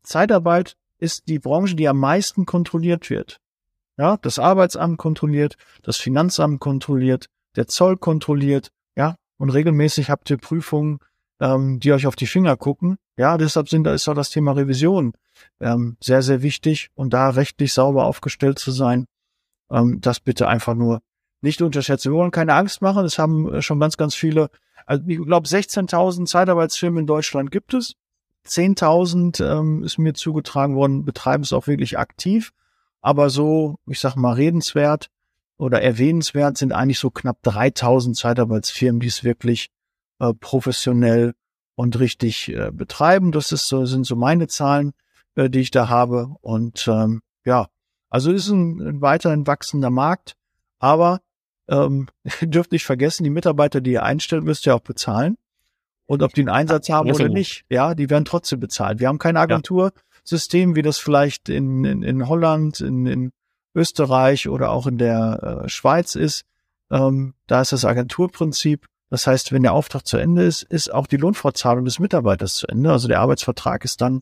Zeitarbeit 0.02 0.76
ist 0.98 1.28
die 1.28 1.38
Branche, 1.38 1.74
die 1.74 1.88
am 1.88 1.98
meisten 1.98 2.44
kontrolliert 2.44 3.08
wird. 3.08 3.40
Ja, 3.96 4.18
das 4.18 4.38
Arbeitsamt 4.38 4.98
kontrolliert, 4.98 5.56
das 5.82 5.96
Finanzamt 5.96 6.60
kontrolliert, 6.60 7.28
der 7.56 7.66
Zoll 7.66 7.96
kontrolliert, 7.96 8.70
ja, 8.94 9.16
und 9.38 9.50
regelmäßig 9.50 10.10
habt 10.10 10.28
ihr 10.30 10.36
Prüfungen, 10.36 10.98
ähm, 11.40 11.80
die 11.80 11.92
euch 11.92 12.06
auf 12.06 12.16
die 12.16 12.26
Finger 12.26 12.56
gucken. 12.56 12.98
Ja, 13.16 13.38
deshalb 13.38 13.68
sind 13.68 13.84
da 13.84 13.94
ist 13.94 14.08
auch 14.08 14.14
das 14.14 14.30
Thema 14.30 14.52
Revision 14.52 15.14
ähm, 15.60 15.96
sehr, 16.00 16.22
sehr 16.22 16.42
wichtig 16.42 16.90
und 16.94 17.14
da 17.14 17.30
rechtlich 17.30 17.72
sauber 17.72 18.04
aufgestellt 18.04 18.58
zu 18.58 18.70
sein. 18.70 19.06
Ähm, 19.70 20.00
das 20.00 20.20
bitte 20.20 20.46
einfach 20.46 20.74
nur 20.74 21.00
nicht 21.40 21.62
unterschätzen. 21.62 22.12
Wir 22.12 22.18
wollen 22.18 22.30
keine 22.30 22.54
Angst 22.54 22.82
machen. 22.82 23.04
Es 23.04 23.18
haben 23.18 23.52
äh, 23.54 23.62
schon 23.62 23.80
ganz, 23.80 23.96
ganz 23.96 24.14
viele, 24.14 24.50
also 24.86 25.04
ich 25.06 25.18
glaube 25.18 25.48
16.000 25.48 26.26
Zeitarbeitsfirmen 26.26 27.00
in 27.00 27.06
Deutschland 27.06 27.50
gibt 27.50 27.74
es. 27.74 27.94
10.000 28.46 29.44
ähm, 29.44 29.82
ist 29.84 29.98
mir 29.98 30.14
zugetragen 30.14 30.74
worden, 30.74 31.04
betreiben 31.04 31.42
es 31.42 31.52
auch 31.52 31.66
wirklich 31.66 31.98
aktiv. 31.98 32.52
Aber 33.00 33.30
so, 33.30 33.78
ich 33.86 34.00
sag 34.00 34.16
mal, 34.16 34.32
redenswert 34.32 35.10
oder 35.56 35.82
erwähnenswert 35.82 36.56
sind 36.56 36.72
eigentlich 36.72 36.98
so 36.98 37.10
knapp 37.10 37.42
3000 37.42 38.16
Zeitarbeitsfirmen, 38.16 39.00
die 39.00 39.06
es 39.08 39.24
wirklich 39.24 39.70
äh, 40.18 40.32
professionell 40.34 41.34
und 41.74 41.98
richtig 41.98 42.48
äh, 42.48 42.70
betreiben. 42.72 43.32
Das 43.32 43.52
ist 43.52 43.68
so, 43.68 43.86
sind 43.86 44.04
so 44.04 44.16
meine 44.16 44.48
Zahlen, 44.48 44.94
äh, 45.36 45.50
die 45.50 45.60
ich 45.60 45.70
da 45.70 45.88
habe. 45.88 46.34
Und 46.40 46.88
ähm, 46.88 47.22
ja, 47.44 47.68
also 48.10 48.32
ist 48.32 48.48
ein, 48.48 48.80
ein 48.80 49.00
weiterhin 49.00 49.46
wachsender 49.46 49.90
Markt, 49.90 50.34
aber 50.78 51.20
ähm, 51.68 52.08
dürft 52.40 52.72
nicht 52.72 52.84
vergessen, 52.84 53.24
die 53.24 53.30
Mitarbeiter, 53.30 53.80
die 53.80 53.92
ihr 53.92 54.02
einstellt, 54.02 54.44
müsst 54.44 54.66
ihr 54.66 54.74
auch 54.74 54.80
bezahlen. 54.80 55.36
Und 56.06 56.22
ob 56.22 56.32
die 56.32 56.40
einen 56.40 56.48
Einsatz 56.48 56.88
haben 56.88 57.10
oder 57.12 57.28
nicht, 57.28 57.64
ja, 57.68 57.94
die 57.94 58.08
werden 58.08 58.24
trotzdem 58.24 58.60
bezahlt. 58.60 58.98
Wir 58.98 59.08
haben 59.08 59.18
kein 59.18 59.36
Agentursystem, 59.36 60.74
wie 60.74 60.80
das 60.80 60.96
vielleicht 60.96 61.50
in, 61.50 61.84
in, 61.84 62.02
in 62.02 62.28
Holland, 62.28 62.80
in, 62.80 63.06
in 63.06 63.32
Österreich 63.74 64.48
oder 64.48 64.70
auch 64.70 64.86
in 64.86 64.96
der 64.96 65.64
äh, 65.64 65.68
Schweiz 65.68 66.14
ist. 66.14 66.44
Ähm, 66.90 67.34
da 67.46 67.60
ist 67.60 67.72
das 67.72 67.84
Agenturprinzip. 67.84 68.86
Das 69.10 69.26
heißt, 69.26 69.52
wenn 69.52 69.62
der 69.62 69.74
Auftrag 69.74 70.06
zu 70.06 70.16
Ende 70.16 70.44
ist, 70.44 70.62
ist 70.62 70.92
auch 70.92 71.06
die 71.06 71.18
Lohnfortzahlung 71.18 71.84
des 71.84 71.98
Mitarbeiters 71.98 72.56
zu 72.56 72.66
Ende. 72.68 72.90
Also 72.90 73.06
der 73.06 73.20
Arbeitsvertrag 73.20 73.84
ist 73.84 74.00
dann 74.00 74.20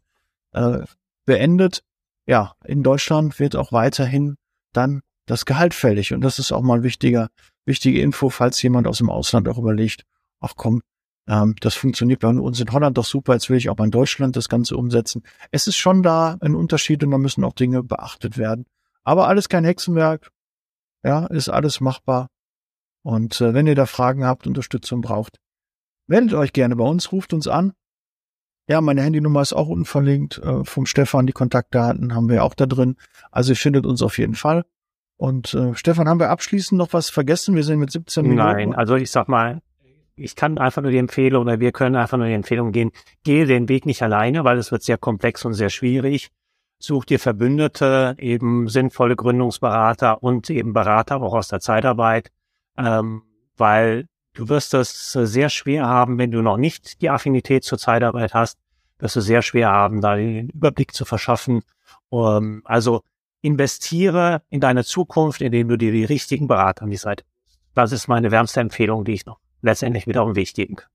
äh, 0.52 0.80
beendet. 1.24 1.82
Ja, 2.26 2.54
in 2.64 2.82
Deutschland 2.82 3.38
wird 3.38 3.54
auch 3.54 3.70
weiterhin 3.70 4.36
dann 4.72 5.02
das 5.26 5.44
Gehalt 5.44 5.74
fällig. 5.74 6.12
Und 6.12 6.22
das 6.22 6.38
ist 6.38 6.52
auch 6.52 6.62
mal 6.62 6.82
wichtiger, 6.82 7.28
wichtige 7.64 8.00
Info, 8.00 8.30
falls 8.30 8.62
jemand 8.62 8.86
aus 8.86 8.98
dem 8.98 9.10
Ausland 9.10 9.48
auch 9.48 9.58
überlegt, 9.58 10.04
ach 10.40 10.54
komm, 10.56 10.82
ähm, 11.28 11.54
das 11.60 11.74
funktioniert 11.74 12.20
bei 12.20 12.28
uns 12.28 12.60
in 12.60 12.70
Holland 12.72 12.96
doch 12.96 13.04
super, 13.04 13.34
jetzt 13.34 13.50
will 13.50 13.58
ich 13.58 13.68
auch 13.68 13.78
in 13.78 13.90
Deutschland 13.90 14.36
das 14.36 14.48
Ganze 14.48 14.76
umsetzen. 14.76 15.22
Es 15.50 15.66
ist 15.66 15.76
schon 15.76 16.02
da 16.02 16.36
ein 16.40 16.54
Unterschied 16.54 17.02
und 17.02 17.10
da 17.10 17.18
müssen 17.18 17.44
auch 17.44 17.52
Dinge 17.52 17.82
beachtet 17.82 18.38
werden. 18.38 18.66
Aber 19.04 19.28
alles 19.28 19.48
kein 19.48 19.64
Hexenwerk. 19.64 20.30
Ja, 21.04 21.26
ist 21.26 21.48
alles 21.48 21.80
machbar. 21.80 22.28
Und 23.02 23.40
äh, 23.40 23.54
wenn 23.54 23.66
ihr 23.66 23.76
da 23.76 23.86
Fragen 23.86 24.24
habt, 24.24 24.46
Unterstützung 24.46 25.00
braucht, 25.00 25.38
meldet 26.08 26.34
euch 26.34 26.52
gerne 26.52 26.74
bei 26.74 26.84
uns, 26.84 27.12
ruft 27.12 27.32
uns 27.32 27.46
an. 27.46 27.72
Ja, 28.68 28.80
meine 28.80 29.02
Handynummer 29.02 29.42
ist 29.42 29.52
auch 29.52 29.68
unten 29.68 29.84
verlinkt. 29.84 30.38
Äh, 30.38 30.64
vom 30.64 30.86
Stefan, 30.86 31.26
die 31.26 31.32
Kontaktdaten 31.32 32.14
haben 32.14 32.28
wir 32.28 32.42
auch 32.42 32.54
da 32.54 32.66
drin. 32.66 32.96
Also 33.30 33.52
ihr 33.52 33.56
findet 33.56 33.86
uns 33.86 34.02
auf 34.02 34.18
jeden 34.18 34.34
Fall. 34.34 34.64
Und 35.16 35.54
äh, 35.54 35.74
Stefan, 35.74 36.08
haben 36.08 36.20
wir 36.20 36.30
abschließend 36.30 36.78
noch 36.78 36.92
was 36.92 37.08
vergessen? 37.08 37.54
Wir 37.54 37.62
sind 37.62 37.78
mit 37.78 37.90
17 37.90 38.22
Minuten. 38.22 38.38
Nein, 38.38 38.74
also 38.74 38.96
ich 38.96 39.10
sag 39.10 39.28
mal, 39.28 39.62
ich 40.14 40.36
kann 40.36 40.58
einfach 40.58 40.82
nur 40.82 40.90
die 40.90 40.98
Empfehlung 40.98 41.42
oder 41.42 41.60
wir 41.60 41.72
können 41.72 41.96
einfach 41.96 42.18
nur 42.18 42.26
die 42.26 42.34
Empfehlung 42.34 42.72
gehen, 42.72 42.92
gehe 43.24 43.46
den 43.46 43.68
Weg 43.68 43.86
nicht 43.86 44.02
alleine, 44.02 44.44
weil 44.44 44.58
es 44.58 44.72
wird 44.72 44.82
sehr 44.82 44.98
komplex 44.98 45.44
und 45.44 45.54
sehr 45.54 45.70
schwierig 45.70 46.30
such 46.78 47.04
dir 47.06 47.18
Verbündete, 47.18 48.16
eben 48.18 48.68
sinnvolle 48.68 49.16
Gründungsberater 49.16 50.22
und 50.22 50.50
eben 50.50 50.72
Berater 50.72 51.22
auch 51.22 51.34
aus 51.34 51.48
der 51.48 51.60
Zeitarbeit, 51.60 52.30
ähm, 52.76 53.22
weil 53.56 54.06
du 54.34 54.48
wirst 54.48 54.74
es 54.74 55.12
sehr 55.12 55.48
schwer 55.48 55.86
haben, 55.86 56.18
wenn 56.18 56.30
du 56.30 56.42
noch 56.42 56.58
nicht 56.58 57.00
die 57.00 57.10
Affinität 57.10 57.64
zur 57.64 57.78
Zeitarbeit 57.78 58.34
hast, 58.34 58.58
wirst 58.98 59.16
du 59.16 59.20
sehr 59.20 59.42
schwer 59.42 59.70
haben, 59.70 60.00
da 60.00 60.16
den 60.16 60.50
Überblick 60.50 60.92
zu 60.92 61.04
verschaffen. 61.04 61.62
Um, 62.08 62.36
ähm, 62.36 62.62
also 62.64 63.02
investiere 63.46 64.42
in 64.50 64.60
deine 64.60 64.84
Zukunft, 64.84 65.40
indem 65.40 65.68
du 65.68 65.78
dir 65.78 65.92
die 65.92 66.04
richtigen 66.04 66.48
Berater 66.48 66.82
an 66.82 66.90
die 66.90 66.96
Seite. 66.96 67.24
Das 67.74 67.92
ist 67.92 68.08
meine 68.08 68.30
wärmste 68.30 68.60
Empfehlung, 68.60 69.04
die 69.04 69.12
ich 69.12 69.26
noch 69.26 69.38
letztendlich 69.62 70.06
mit 70.06 70.18
auf 70.18 70.28
den 70.28 70.36
Weg 70.36 70.52
geben 70.54 70.76
kann. 70.76 70.88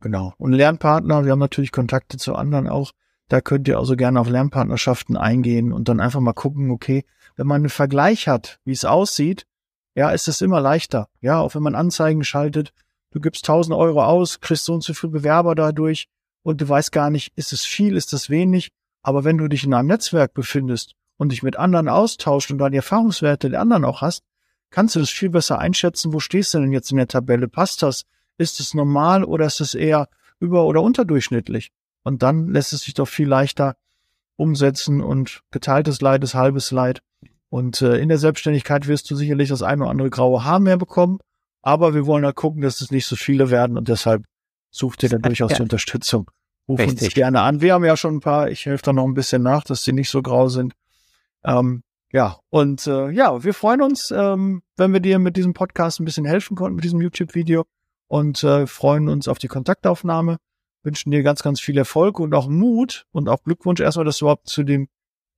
Genau. 0.00 0.34
Und 0.38 0.52
Lernpartner, 0.52 1.24
wir 1.24 1.32
haben 1.32 1.38
natürlich 1.38 1.72
Kontakte 1.72 2.18
zu 2.18 2.34
anderen 2.34 2.68
auch. 2.68 2.92
Da 3.28 3.40
könnt 3.40 3.68
ihr 3.68 3.78
also 3.78 3.96
gerne 3.96 4.20
auf 4.20 4.28
Lernpartnerschaften 4.28 5.16
eingehen 5.16 5.72
und 5.72 5.88
dann 5.88 6.00
einfach 6.00 6.20
mal 6.20 6.32
gucken, 6.32 6.70
okay, 6.70 7.04
wenn 7.36 7.46
man 7.46 7.62
einen 7.62 7.70
Vergleich 7.70 8.28
hat, 8.28 8.60
wie 8.64 8.72
es 8.72 8.84
aussieht, 8.84 9.46
ja, 9.94 10.10
ist 10.10 10.28
es 10.28 10.40
immer 10.40 10.60
leichter. 10.60 11.08
Ja, 11.20 11.40
auch 11.40 11.54
wenn 11.54 11.62
man 11.62 11.74
Anzeigen 11.74 12.24
schaltet, 12.24 12.72
du 13.10 13.20
gibst 13.20 13.48
1000 13.48 13.76
Euro 13.76 14.04
aus, 14.04 14.40
kriegst 14.40 14.64
so 14.64 14.74
und 14.74 14.82
so 14.82 14.94
viele 14.94 15.12
Bewerber 15.12 15.54
dadurch 15.54 16.08
und 16.42 16.60
du 16.60 16.68
weißt 16.68 16.92
gar 16.92 17.10
nicht, 17.10 17.32
ist 17.36 17.52
es 17.52 17.64
viel, 17.64 17.96
ist 17.96 18.12
es 18.12 18.28
wenig. 18.28 18.70
Aber 19.02 19.24
wenn 19.24 19.38
du 19.38 19.48
dich 19.48 19.64
in 19.64 19.74
einem 19.74 19.88
Netzwerk 19.88 20.34
befindest 20.34 20.94
und 21.22 21.30
dich 21.30 21.44
mit 21.44 21.56
anderen 21.56 21.88
austauscht 21.88 22.50
und 22.50 22.58
dann 22.58 22.72
die 22.72 22.78
Erfahrungswerte 22.78 23.48
der 23.48 23.60
anderen 23.60 23.84
auch 23.84 24.00
hast, 24.00 24.24
kannst 24.70 24.96
du 24.96 25.00
das 25.00 25.08
viel 25.08 25.30
besser 25.30 25.60
einschätzen, 25.60 26.12
wo 26.12 26.18
stehst 26.18 26.52
du 26.52 26.58
denn 26.58 26.72
jetzt 26.72 26.90
in 26.90 26.96
der 26.96 27.06
Tabelle? 27.06 27.46
Passt 27.46 27.80
das? 27.84 28.06
Ist 28.38 28.58
es 28.58 28.74
normal 28.74 29.22
oder 29.22 29.46
ist 29.46 29.60
es 29.60 29.76
eher 29.76 30.08
über- 30.40 30.64
oder 30.64 30.82
unterdurchschnittlich? 30.82 31.70
Und 32.02 32.24
dann 32.24 32.48
lässt 32.48 32.72
es 32.72 32.80
sich 32.80 32.94
doch 32.94 33.06
viel 33.06 33.28
leichter 33.28 33.76
umsetzen 34.34 35.00
und 35.00 35.42
geteiltes 35.52 36.00
Leid 36.00 36.24
ist 36.24 36.34
halbes 36.34 36.72
Leid. 36.72 37.02
Und 37.50 37.80
äh, 37.82 37.98
in 37.98 38.08
der 38.08 38.18
Selbstständigkeit 38.18 38.88
wirst 38.88 39.08
du 39.08 39.14
sicherlich 39.14 39.48
das 39.48 39.62
eine 39.62 39.82
oder 39.82 39.92
andere 39.92 40.10
graue 40.10 40.42
Haar 40.42 40.58
mehr 40.58 40.76
bekommen. 40.76 41.20
Aber 41.62 41.94
wir 41.94 42.04
wollen 42.06 42.24
da 42.24 42.32
gucken, 42.32 42.62
dass 42.62 42.80
es 42.80 42.90
nicht 42.90 43.06
so 43.06 43.14
viele 43.14 43.50
werden 43.50 43.78
und 43.78 43.86
deshalb 43.86 44.24
sucht 44.72 45.04
ihr 45.04 45.08
da 45.08 45.18
durchaus 45.22 45.52
ja. 45.52 45.58
die 45.58 45.62
Unterstützung. 45.62 46.28
Ruf 46.68 46.80
Richtig. 46.80 47.02
uns 47.02 47.14
gerne 47.14 47.42
an. 47.42 47.60
Wir 47.60 47.74
haben 47.74 47.84
ja 47.84 47.96
schon 47.96 48.16
ein 48.16 48.20
paar, 48.20 48.50
ich 48.50 48.66
helfe 48.66 48.82
da 48.82 48.92
noch 48.92 49.04
ein 49.04 49.14
bisschen 49.14 49.42
nach, 49.42 49.62
dass 49.62 49.84
die 49.84 49.92
nicht 49.92 50.10
so 50.10 50.20
grau 50.20 50.48
sind. 50.48 50.72
Ähm, 51.44 51.82
ja, 52.12 52.38
und 52.50 52.86
äh, 52.86 53.10
ja, 53.10 53.42
wir 53.42 53.54
freuen 53.54 53.80
uns, 53.82 54.10
ähm, 54.10 54.62
wenn 54.76 54.92
wir 54.92 55.00
dir 55.00 55.18
mit 55.18 55.36
diesem 55.36 55.54
Podcast 55.54 55.98
ein 56.00 56.04
bisschen 56.04 56.24
helfen 56.26 56.56
konnten, 56.56 56.76
mit 56.76 56.84
diesem 56.84 57.00
YouTube-Video. 57.00 57.64
und 58.08 58.44
äh, 58.44 58.66
freuen 58.66 59.08
uns 59.08 59.26
auf 59.28 59.38
die 59.38 59.48
Kontaktaufnahme, 59.48 60.36
wünschen 60.82 61.10
dir 61.10 61.22
ganz, 61.22 61.42
ganz 61.42 61.60
viel 61.60 61.78
Erfolg 61.78 62.20
und 62.20 62.34
auch 62.34 62.46
Mut 62.48 63.06
und 63.12 63.28
auch 63.30 63.42
Glückwunsch 63.42 63.80
erstmal, 63.80 64.04
dass 64.04 64.18
du 64.18 64.26
überhaupt 64.26 64.48
zu 64.48 64.62
dem 64.64 64.88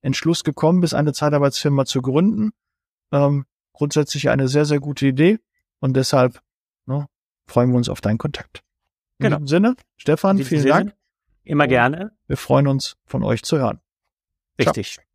Entschluss 0.01 0.43
gekommen 0.43 0.81
bist, 0.81 0.93
eine 0.93 1.13
Zeitarbeitsfirma 1.13 1.85
zu 1.85 2.01
gründen. 2.01 2.51
Ähm, 3.13 3.45
grundsätzlich 3.71 4.29
eine 4.29 4.47
sehr, 4.49 4.65
sehr 4.65 4.79
gute 4.81 5.07
Idee 5.07 5.39
und 5.79 5.95
deshalb 5.95 6.41
ne, 6.85 7.07
freuen 7.47 7.69
wir 7.71 7.77
uns 7.77 7.87
auf 7.89 8.01
deinen 8.01 8.17
Kontakt. 8.17 8.63
In 9.19 9.25
Genau. 9.25 9.37
diesem 9.37 9.47
Sinne, 9.47 9.75
Stefan, 9.95 10.37
vielen 10.39 10.61
Sinne, 10.63 10.73
Dank. 10.73 10.95
Immer 11.45 11.67
gerne. 11.67 12.11
Wir 12.27 12.35
freuen 12.37 12.67
uns, 12.67 12.97
von 13.05 13.23
euch 13.23 13.43
zu 13.43 13.57
hören. 13.57 13.79